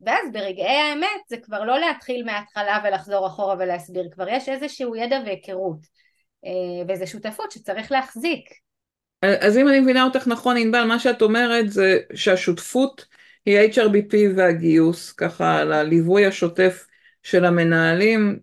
[0.00, 5.20] ואז ברגעי האמת זה כבר לא להתחיל מההתחלה ולחזור אחורה ולהסביר, כבר יש איזשהו ידע
[5.26, 5.86] והיכרות,
[6.88, 8.48] וזו שותפות שצריך להחזיק.
[9.22, 13.06] אז אם אני מבינה אותך נכון, ענבל, מה שאת אומרת זה שהשותפות
[13.46, 16.86] היא HRBP והגיוס, ככה לליווי השוטף
[17.22, 18.38] של המנהלים,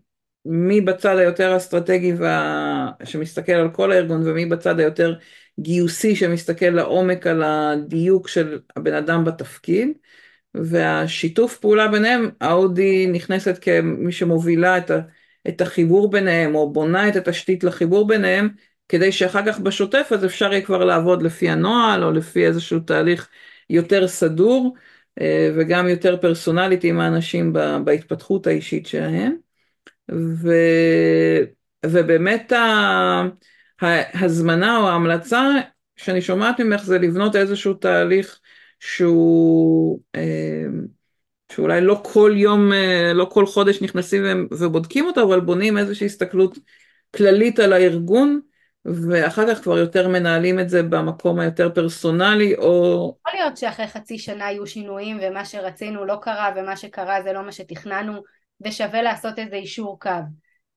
[0.45, 2.89] מי בצד היותר אסטרטגי וה...
[3.03, 5.15] שמסתכל על כל הארגון ומי בצד היותר
[5.59, 9.91] גיוסי שמסתכל לעומק על הדיוק של הבן אדם בתפקיד,
[10.55, 14.99] והשיתוף פעולה ביניהם, האודי נכנסת כמי שמובילה את, ה...
[15.47, 18.49] את החיבור ביניהם או בונה את התשתית לחיבור ביניהם,
[18.89, 23.29] כדי שאחר כך בשוטף אז אפשר יהיה כבר לעבוד לפי הנוהל או לפי איזשהו תהליך
[23.69, 24.75] יותר סדור
[25.21, 27.53] אה, וגם יותר פרסונלית עם האנשים
[27.85, 29.35] בהתפתחות האישית שלהם.
[30.11, 30.51] ו...
[31.85, 32.53] ובאמת
[33.81, 35.49] ההזמנה או ההמלצה
[35.95, 38.39] שאני שומעת ממך זה לבנות איזשהו תהליך
[38.85, 40.65] שהוא, אה,
[41.51, 46.57] שאולי לא כל יום, אה, לא כל חודש נכנסים ובודקים אותו, אבל בונים איזושהי הסתכלות
[47.15, 48.39] כללית על הארגון
[48.85, 53.15] ואחר כך כבר יותר מנהלים את זה במקום היותר פרסונלי או...
[53.27, 57.43] יכול להיות שאחרי חצי שנה יהיו שינויים ומה שרצינו לא קרה ומה שקרה זה לא
[57.43, 58.23] מה שתכננו
[58.61, 60.09] ושווה לעשות איזה אישור קו.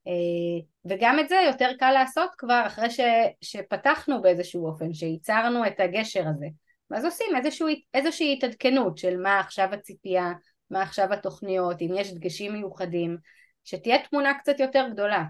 [0.06, 3.00] אה, וגם את זה יותר קל לעשות כבר אחרי ש,
[3.40, 6.46] שפתחנו באיזשהו אופן, שייצרנו את הגשר הזה.
[6.90, 10.32] ואז עושים איזשהו, איזושהי התעדכנות של מה עכשיו הציפייה,
[10.70, 13.16] מה עכשיו התוכניות, אם יש דגשים מיוחדים,
[13.64, 15.24] שתהיה תמונה קצת יותר גדולה.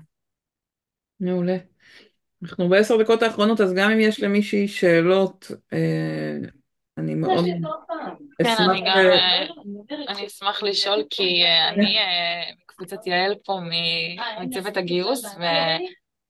[1.20, 1.57] מעולה.
[2.42, 6.36] אנחנו בעשר דקות האחרונות, אז גם אם יש למישהי שאלות, אה,
[6.98, 7.44] אני מאוד
[8.42, 9.46] כן, אני גם, אה,
[10.09, 11.96] אני אשמח לשאול, כי אה, אני
[12.64, 13.59] מקבוצת יעל פה
[14.40, 15.24] מצוות הגיוס,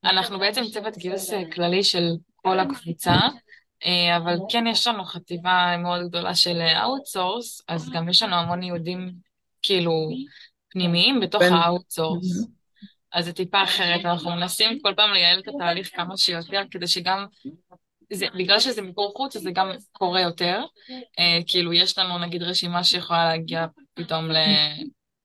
[0.04, 3.16] ואנחנו בעצם צוות גיוס כללי של כל הקבוצה,
[4.16, 9.12] אבל כן יש לנו חטיבה מאוד גדולה של outsource, אז גם יש לנו המון ניודים
[9.62, 9.92] כאילו
[10.70, 12.46] פנימיים בתוך ה outsource.
[13.12, 17.26] אז זה טיפה אחרת, אנחנו מנסים כל פעם לייעל את התהליך כמה שיותר, כדי שגם,
[18.12, 20.64] זה, בגלל שזה מיקור חוץ, אז זה גם קורה יותר.
[20.88, 24.36] אה, כאילו, יש לנו נגיד רשימה שיכולה להגיע פתאום ל...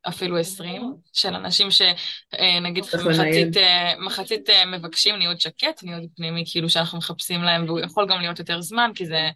[0.08, 6.44] אפילו עשרים, של אנשים שנגיד אה, מחצית, uh, מחצית אה, מבקשים ניוד שקט, ניוד פנימי
[6.52, 9.30] כאילו שאנחנו מחפשים להם, והוא יכול גם להיות יותר זמן, כי זה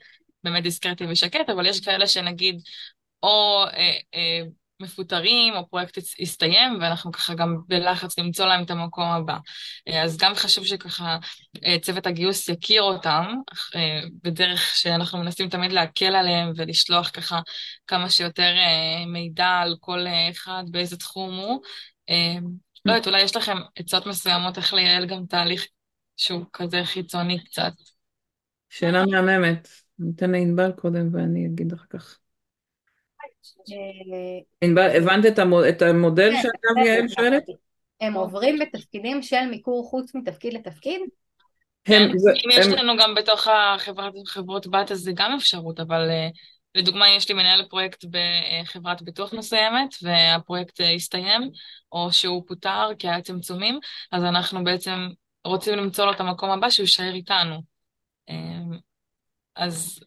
[0.44, 2.62] באמת דיסקרטי ושקט, אבל יש כאלה שנגיד,
[3.24, 4.50] או uh, uh,
[4.80, 9.38] מפוטרים או פרויקט הסתיים ואנחנו ככה גם בלחץ למצוא להם את המקום הבא.
[9.88, 11.18] אה, אז גם חשוב שככה
[11.66, 13.26] אה, צוות הגיוס יכיר אותם
[13.76, 17.40] אה, בדרך שאנחנו מנסים תמיד להקל עליהם ולשלוח ככה
[17.88, 18.54] כמה שיותר
[19.08, 21.62] מידע על כל אחד באיזה תחום הוא.
[22.86, 25.68] לא יודעת, אולי יש לכם עצות מסוימות איך לייעל גם תהליך
[26.18, 27.74] שהוא כזה חיצוני קצת.
[28.70, 29.68] שאלה מהממת.
[30.00, 32.20] ניתן לענבל קודם ואני אגיד אחר כך.
[34.96, 35.40] הבנת
[35.70, 37.44] את המודל כן, שעליו יעל שואלת?
[38.02, 41.02] הם עוברים בתפקידים של מיקור חוץ מתפקיד לתפקיד?
[41.84, 42.02] כן,
[42.46, 46.28] אם יש לנו גם בתוך החברות בת אז זה גם אפשרות, אבל אה,
[46.76, 51.42] לדוגמה יש לי מנהל פרויקט בחברת ביטוח מסוימת והפרויקט אה, הסתיים,
[51.92, 53.80] או שהוא פוטר כי היה צמצומים,
[54.12, 55.08] אז אנחנו בעצם
[55.46, 57.62] רוצים למצוא לו את המקום הבא שהוא יישאר איתנו.
[58.30, 58.78] אה,
[59.56, 60.00] אז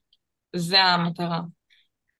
[0.57, 1.41] זה המטרה.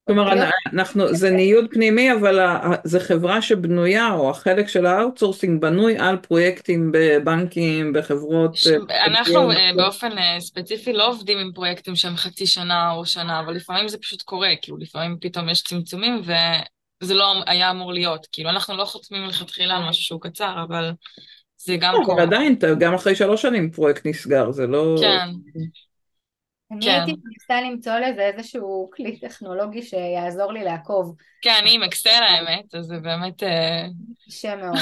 [0.09, 0.33] כלומר,
[0.73, 2.39] אנחנו, זה ניוד פנימי, אבל
[2.85, 8.57] זה חברה שבנויה, או החלק של ה outsourcing בנוי על פרויקטים בבנקים, בחברות...
[8.91, 13.41] אה, אנחנו אה, באופן אה, ספציפי לא עובדים עם פרויקטים שהם חצי שנה או שנה,
[13.41, 16.23] אבל לפעמים זה פשוט קורה, כאילו לפעמים פתאום יש צמצומים
[17.03, 20.91] וזה לא היה אמור להיות, כאילו אנחנו לא חותמים מלכתחילה על משהו שהוא קצר, אבל
[21.57, 22.25] זה גם קורה.
[22.25, 24.97] אבל עדיין, גם אחרי שלוש שנים פרויקט נסגר, זה לא...
[25.01, 25.29] כן.
[26.73, 26.91] אני כן.
[26.91, 31.15] הייתי מנסה למצוא לזה איזשהו כלי טכנולוגי שיעזור לי לעקוב.
[31.43, 33.43] כן, אני עם אקסל האמת, אז זה באמת...
[33.43, 33.87] אה,
[34.27, 34.77] קשה מאוד.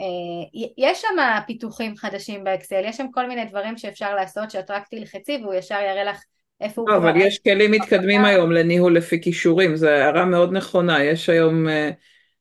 [0.00, 4.88] אה, יש שם פיתוחים חדשים באקסל, יש שם כל מיני דברים שאפשר לעשות שאת רק
[4.88, 6.22] תלחצי והוא ישר יראה לך
[6.60, 6.90] איפה הוא...
[6.90, 11.68] לא, אבל יש כלים מתקדמים היום לניהול לפי כישורים, זו הערה מאוד נכונה, יש היום
[11.68, 11.90] אה,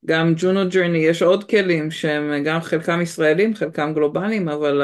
[0.06, 4.82] גם ג'ונו ג'רני, יש עוד כלים שהם גם חלקם ישראלים, חלקם גלובליים, אבל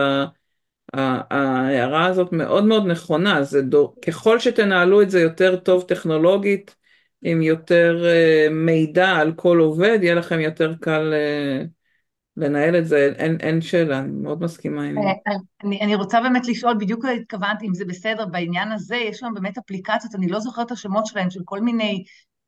[0.97, 6.75] ההערה הזאת מאוד מאוד נכונה, זה דור, ככל שתנהלו את זה יותר טוב טכנולוגית,
[7.21, 11.67] עם יותר uh, מידע על כל עובד, יהיה לכם יותר קל uh,
[12.37, 14.95] לנהל את זה, אין, אין שאלה, אני מאוד מסכימה עם...
[15.63, 19.57] אני, אני רוצה באמת לשאול, בדיוק התכוונתי אם זה בסדר, בעניין הזה יש לנו באמת
[19.57, 22.03] אפליקציות, אני לא זוכרת את השמות שלהן, של כל מיני,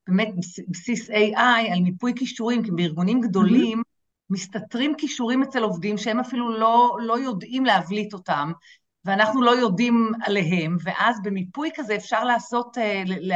[0.07, 0.29] באמת
[0.67, 3.81] בסיס AI על מיפוי כישורים, כי בארגונים גדולים
[4.29, 8.51] מסתתרים כישורים אצל עובדים שהם אפילו לא, לא יודעים להבליט אותם,
[9.05, 12.77] ואנחנו לא יודעים עליהם, ואז במיפוי כזה אפשר לעשות,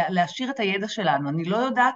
[0.09, 1.29] להשאיר את הידע שלנו.
[1.29, 1.95] אני לא יודעת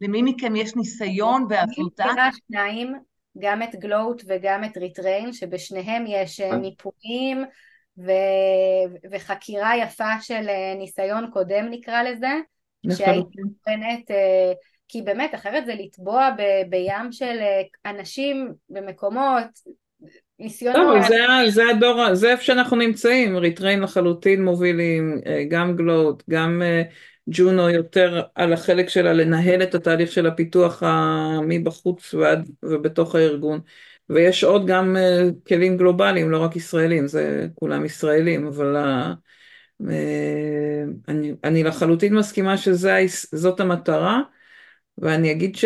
[0.00, 2.04] למי מכם יש ניסיון בעבודה.
[2.04, 2.94] אני מכירה שניים,
[3.38, 7.44] גם את Gloat וגם את Retrain, שבשניהם יש מיפויים
[7.98, 8.10] ו...
[9.10, 10.46] וחקירה יפה של
[10.78, 12.32] ניסיון קודם נקרא לזה,
[12.96, 14.10] שהייתי נותנת,
[14.88, 16.42] כי באמת אחרת זה לטבוע ב...
[16.70, 17.38] בים של
[17.86, 19.44] אנשים במקומות,
[20.38, 20.82] ניסיונות.
[20.82, 26.62] טוב, זה, זה הדור, זה איפה שאנחנו נמצאים, Retrain לחלוטין מובילים, גם Gloat, גם
[27.30, 30.82] ג'ונו יותר על החלק שלה לנהל את התהליך של הפיתוח
[31.42, 33.60] מבחוץ ועד ובתוך הארגון
[34.10, 34.96] ויש עוד גם
[35.48, 38.76] כלים גלובליים לא רק ישראלים זה כולם ישראלים אבל
[41.08, 44.20] אני, אני לחלוטין מסכימה שזאת המטרה
[44.98, 45.64] ואני אגיד ש,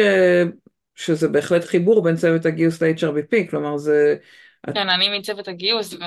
[0.94, 4.16] שזה בהחלט חיבור בין צוות הגיוס ל-HRBP כלומר זה
[4.74, 5.98] כן, אני מצוות הגיוס ו...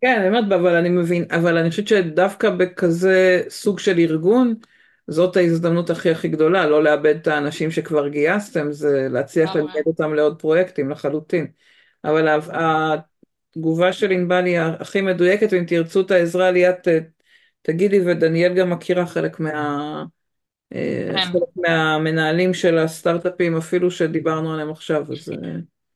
[0.00, 4.54] כן, באמת, אבל אני מבין, אבל אני חושבת שדווקא בכזה סוג של ארגון,
[5.08, 10.14] זאת ההזדמנות הכי הכי גדולה, לא לאבד את האנשים שכבר גייסתם, זה להצליח ללמד אותם
[10.14, 11.46] לעוד פרויקטים לחלוטין.
[12.04, 16.88] אבל התגובה של ענבל היא הכי מדויקת, ואם תרצו את העזרה ליאת,
[17.62, 20.04] תגידי, ודניאל גם מכירה חלק מה...
[20.72, 21.24] כן.
[21.32, 25.32] חלק מהמנהלים של הסטארט-אפים אפילו שדיברנו עליהם עכשיו, אז...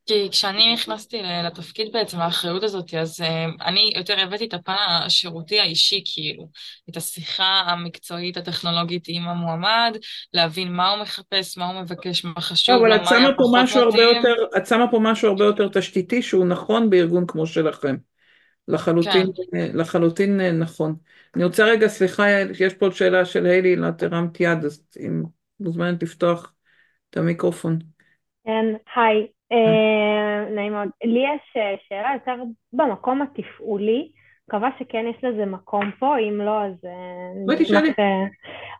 [0.07, 5.61] כי כשאני נכנסתי לתפקיד בעצם, האחריות הזאת, אז uh, אני יותר הבאתי את הפן השירותי
[5.61, 6.49] האישי, כאילו,
[6.91, 9.97] את השיחה המקצועית הטכנולוגית עם המועמד,
[10.35, 13.07] להבין מה הוא מחפש, מה הוא מבקש, מה חשוב, אבל את
[14.67, 17.97] שמה פה משהו הרבה יותר תשתיתי שהוא נכון בארגון כמו שלכם.
[18.69, 19.69] לחלוטין, כן.
[19.75, 20.95] לחלוטין נכון.
[21.37, 22.25] אני רוצה רגע, סליחה,
[22.61, 25.23] יש פה עוד שאלה של היילי, את הרמת יד, אז אם
[25.61, 26.55] מוזמנת לפתוח
[27.11, 27.79] את המיקרופון.
[28.45, 28.65] כן,
[28.97, 29.27] היי.
[29.53, 30.89] אה, נעים מאוד.
[31.05, 32.43] לי יש אה, שאלה יותר
[32.73, 34.13] במקום התפעולי,
[34.49, 36.73] מקווה שכן יש לזה מקום פה, אם לא אז...
[36.85, 37.93] אה, בואי תשאלי.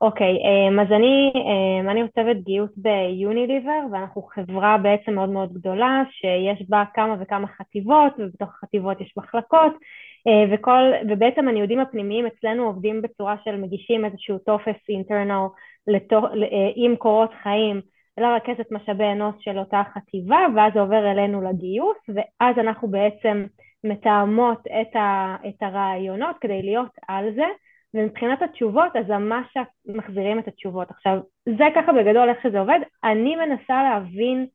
[0.01, 0.39] אוקיי,
[0.81, 1.33] אז אני,
[1.91, 8.13] אני עוצבת גיוס ביוניליבר, ואנחנו חברה בעצם מאוד מאוד גדולה, שיש בה כמה וכמה חטיבות,
[8.19, 9.73] ובתוך החטיבות יש מחלקות,
[10.53, 15.47] וכל, ובעצם הניודים הפנימיים אצלנו עובדים בצורה של מגישים איזשהו טופס אינטרנל
[16.77, 17.81] עם קורות חיים.
[18.21, 23.47] לרכז את משאבי אנוש של אותה חטיבה ואז זה עובר אלינו לגיוס ואז אנחנו בעצם
[23.89, 27.47] מתאמות את, ה, את הרעיונות כדי להיות על זה
[27.95, 29.47] ומבחינת התשובות אז ממש
[29.87, 30.91] מחזירים את התשובות.
[30.91, 34.47] עכשיו זה ככה בגדול איך שזה עובד, אני מנסה להבין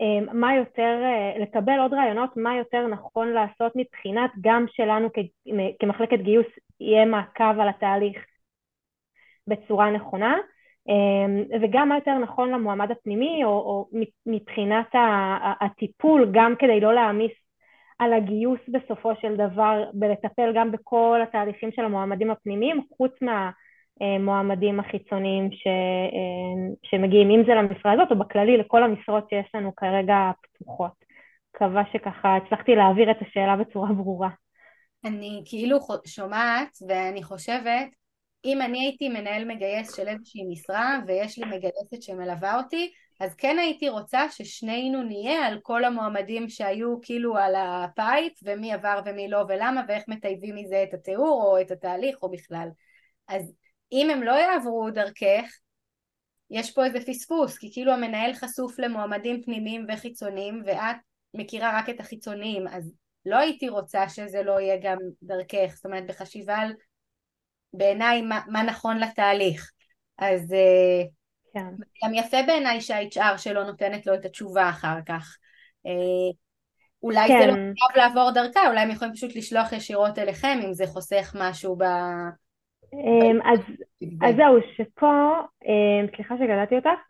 [0.00, 5.08] אמ, מה יותר, אה, לקבל עוד רעיונות, מה יותר נכון לעשות מבחינת גם שלנו
[5.80, 6.46] כמחלקת גיוס
[6.80, 8.16] יהיה מעקב על התהליך
[9.46, 10.36] בצורה נכונה
[10.88, 13.88] אמ, וגם מה יותר נכון למועמד הפנימי, או, או
[14.26, 14.86] מבחינת
[15.60, 17.32] הטיפול, גם כדי לא להעמיס
[18.00, 25.48] על הגיוס בסופו של דבר, בלטפל גם בכל התהליכים של המועמדים הפנימיים, חוץ מהמועמדים החיצוניים
[25.52, 25.66] ש,
[26.82, 30.92] שמגיעים, אם זה למשרה הזאת או בכללי לכל המשרות שיש לנו כרגע פתוחות.
[31.54, 34.28] מקווה שככה הצלחתי להעביר את השאלה בצורה ברורה.
[35.04, 37.88] אני כאילו שומעת ואני חושבת
[38.44, 43.58] אם אני הייתי מנהל מגייס של איזושהי משרה ויש לי מגייסת שמלווה אותי, אז כן
[43.58, 49.28] הייתי רוצה ששנינו נהיה על כל המועמדים שהיו כאילו על ה pipe ומי עבר ומי
[49.28, 52.68] לא ולמה ואיך מטייבים מזה את התיאור או את התהליך או בכלל.
[53.28, 53.52] אז
[53.92, 55.58] אם הם לא יעברו דרכך,
[56.50, 60.96] יש פה איזה פספוס, כי כאילו המנהל חשוף למועמדים פנימיים וחיצוניים ואת
[61.34, 62.92] מכירה רק את החיצוניים, אז
[63.26, 66.72] לא הייתי רוצה שזה לא יהיה גם דרכך, זאת אומרת בחשיבה על
[67.72, 69.70] בעיניי מה, מה נכון לתהליך.
[70.18, 71.02] אז אה,
[71.54, 71.70] כן.
[72.04, 75.36] גם יפה בעיניי שה-HR שלו נותנת לו את התשובה אחר כך.
[75.86, 76.32] אה,
[77.02, 77.40] אולי כן.
[77.40, 81.36] זה לא חייב לעבור דרכה, אולי הם יכולים פשוט לשלוח ישירות אליכם אם זה חוסך
[81.38, 81.82] משהו ב...
[82.94, 83.58] אמ, אז,
[84.22, 85.32] אז זהו, שפה,
[85.64, 87.00] אמ, סליחה שגדלתי אותך,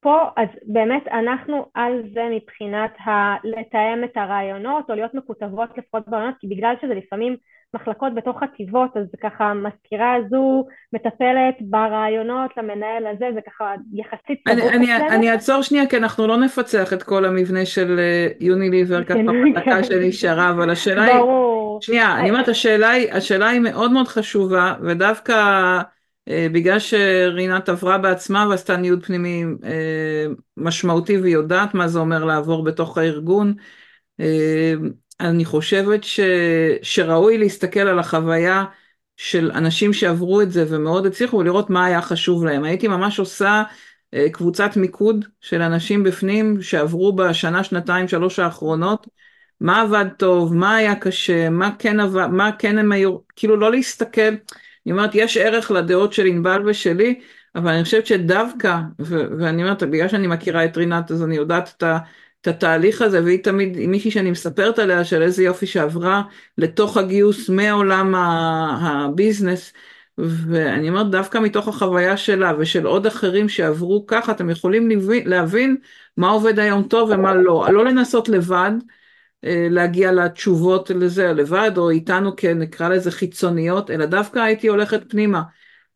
[0.00, 6.08] פה, אז באמת אנחנו על זה מבחינת ה- לתאם את הרעיונות או להיות מקוטבות לפחות
[6.08, 7.36] ברעיונות, כי בגלל שזה לפעמים
[7.74, 14.68] מחלקות בתוך חטיבות, אז ככה המזכירה הזו מטפלת ברעיונות למנהל הזה, זה ככה יחסית אני,
[14.68, 19.18] אני, אני אעצור שנייה, כי אנחנו לא נפצח את כל המבנה של אה, יוניליבר ככה
[19.18, 19.84] בדקה כן.
[19.84, 21.14] שנשארה, אבל השאלה היא...
[21.14, 21.78] ברור.
[21.82, 25.34] שנייה, אני אומרת, השאלה היא, השאלה היא מאוד מאוד חשובה, ודווקא
[26.28, 32.24] אה, בגלל שרינת עברה בעצמה ועשתה ניוד פנימי אה, משמעותי והיא יודעת מה זה אומר
[32.24, 33.54] לעבור בתוך הארגון,
[35.20, 36.20] אני חושבת ש,
[36.82, 38.64] שראוי להסתכל על החוויה
[39.16, 42.64] של אנשים שעברו את זה ומאוד הצליחו ולראות מה היה חשוב להם.
[42.64, 43.62] הייתי ממש עושה
[44.32, 49.06] קבוצת מיקוד של אנשים בפנים שעברו בשנה, שנתיים, שלוש האחרונות,
[49.60, 53.70] מה עבד טוב, מה היה קשה, מה כן עבד, מה כן הם היו, כאילו לא
[53.70, 54.30] להסתכל,
[54.86, 57.20] אני אומרת, יש ערך לדעות של ענבל ושלי,
[57.54, 61.74] אבל אני חושבת שדווקא, ו- ואני אומרת, בגלל שאני מכירה את רינת, אז אני יודעת
[61.76, 61.98] את, ה-
[62.40, 66.22] את התהליך הזה, והיא תמיד, היא מישהי שאני מספרת עליה, של איזה יופי שעברה
[66.58, 69.72] לתוך הגיוס מעולם הביזנס,
[70.18, 74.88] ואני אומרת, דווקא מתוך החוויה שלה ושל עוד אחרים שעברו ככה, אתם יכולים
[75.24, 75.76] להבין
[76.16, 77.66] מה עובד היום טוב ומה לא.
[77.72, 78.72] לא לנסות לבד,
[79.44, 85.42] אה, להגיע לתשובות לזה לבד, או איתנו כנקרא לזה חיצוניות, אלא דווקא הייתי הולכת פנימה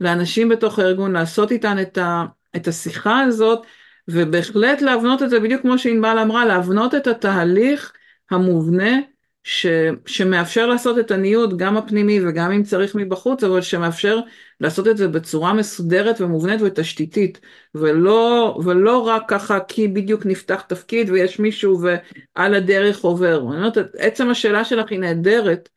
[0.00, 2.24] לאנשים בתוך הארגון, לעשות איתן את, ה,
[2.56, 3.66] את השיחה הזאת,
[4.08, 7.92] ובהחלט להבנות את זה, בדיוק כמו שענבל אמרה, להבנות את התהליך
[8.30, 9.00] המובנה
[9.44, 9.66] ש,
[10.06, 14.20] שמאפשר לעשות את הניוד גם הפנימי וגם אם צריך מבחוץ, אבל שמאפשר
[14.60, 17.40] לעשות את זה בצורה מסודרת ומובנית ותשתיתית,
[17.74, 23.38] ולא, ולא רק ככה כי בדיוק נפתח תפקיד ויש מישהו ועל הדרך עובר.
[23.38, 25.68] אני אומרת, עצם השאלה שלך היא נהדרת,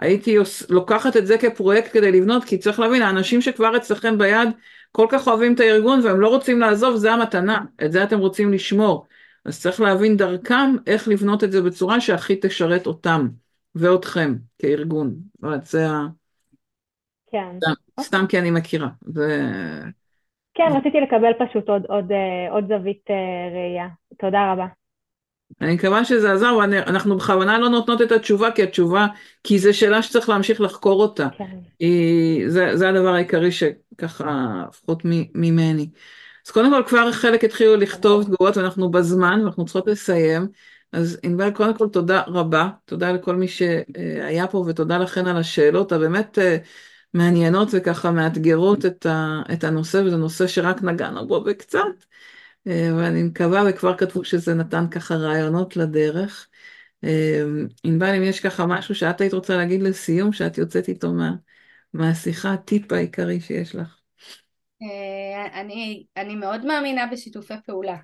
[0.00, 0.36] הייתי
[0.68, 4.48] לוקחת את זה כפרויקט כדי לבנות, כי צריך להבין, האנשים שכבר אצלכם ביד
[4.92, 8.52] כל כך אוהבים את הארגון והם לא רוצים לעזוב, זה המתנה, את זה אתם רוצים
[8.52, 9.06] לשמור.
[9.44, 13.28] אז צריך להבין דרכם איך לבנות את זה בצורה שהכי תשרת אותם
[13.74, 15.14] ואותכם כארגון.
[15.42, 16.06] אומרת, זה ה...
[17.30, 17.56] כן.
[17.56, 18.88] סתם, סתם כי אני מכירה.
[19.14, 19.20] ו...
[20.54, 23.88] כן, רציתי לקבל פשוט עוד, עוד, אה, עוד זווית אה, ראייה.
[24.18, 24.81] תודה רבה.
[25.60, 29.06] אני מקווה שזה עזר, ואנחנו בכוונה לא נותנות את התשובה, כי התשובה,
[29.44, 31.28] כי זו שאלה שצריך להמשיך לחקור אותה.
[31.38, 31.44] כן.
[31.78, 35.02] היא, זה, זה הדבר העיקרי שככה, לפחות
[35.34, 35.88] ממני.
[36.46, 40.48] אז קודם כל כבר חלק התחילו לכתוב תגובות ואנחנו בזמן ואנחנו צריכות לסיים.
[40.92, 45.92] אז ענבל, קודם כל תודה רבה, תודה לכל מי שהיה פה ותודה לכן על השאלות
[45.92, 46.56] הבאמת אה,
[47.14, 49.06] מעניינות וככה מאתגרות את,
[49.52, 51.80] את הנושא, וזה נושא שרק נגענו בו בקצת.
[52.66, 56.48] אה, ואני מקווה, וכבר כתבו שזה נתן ככה רעיונות לדרך.
[57.04, 57.42] אה,
[57.84, 61.32] ענבל, אם יש ככה משהו שאת היית רוצה להגיד לסיום, שאת יוצאת איתו מה,
[61.94, 63.98] מהשיחה, הטיפ העיקרי שיש לך.
[64.82, 67.96] אה, אני, אני מאוד מאמינה בשיתופי פעולה,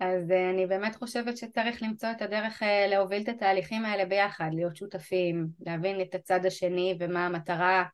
[0.00, 5.48] אז אני באמת חושבת שצריך למצוא את הדרך להוביל את התהליכים האלה ביחד, להיות שותפים,
[5.66, 7.84] להבין את הצד השני ומה המטרה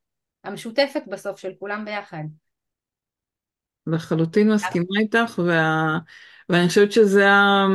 [0.45, 2.25] המשותפת בסוף של כולם ביחד.
[3.87, 5.99] לחלוטין מסכימה איתך, וה...
[6.49, 7.67] ואני חושבת שזה ה...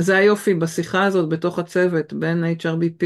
[0.00, 3.04] זה היופי בשיחה הזאת בתוך הצוות בין HRBP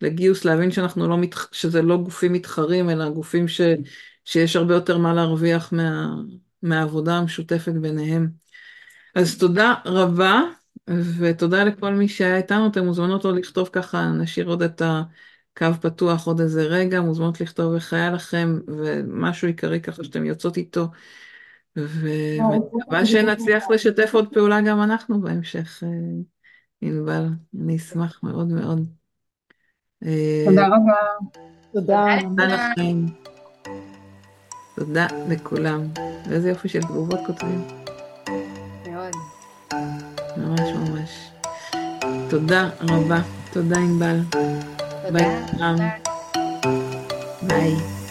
[0.00, 1.34] לגיוס, להבין שאנחנו לא מת...
[1.52, 3.60] שזה לא גופים מתחרים, אלא גופים ש...
[4.24, 6.14] שיש הרבה יותר מה להרוויח מה...
[6.62, 8.28] מהעבודה המשותפת ביניהם.
[9.14, 10.40] אז תודה רבה,
[11.18, 16.26] ותודה לכל מי שהיה איתנו, אתם מוזמנות עוד לכתוב ככה, נשאיר עוד את הקו פתוח
[16.26, 20.86] עוד איזה רגע, מוזמנות לכתוב איך היה לכם, ומשהו עיקרי ככה שאתם יוצאות איתו.
[21.76, 25.88] ומקווה שנצליח לשתף עוד פעולה גם אנחנו בהמשך, אה,
[26.80, 27.26] ענבל.
[27.60, 28.86] אני אשמח מאוד מאוד.
[30.46, 31.28] תודה רבה.
[31.72, 32.06] תודה.
[32.20, 33.06] תודה לכם.
[34.76, 35.80] תודה לכולם.
[36.28, 37.64] ואיזה יופי של תגובות כותבים.
[38.90, 39.12] מאוד.
[40.36, 41.30] ממש ממש.
[42.30, 43.20] תודה רבה.
[43.52, 44.18] תודה ענבל.
[44.30, 45.12] תודה.
[45.12, 46.02] ביי.
[47.42, 48.01] ביי.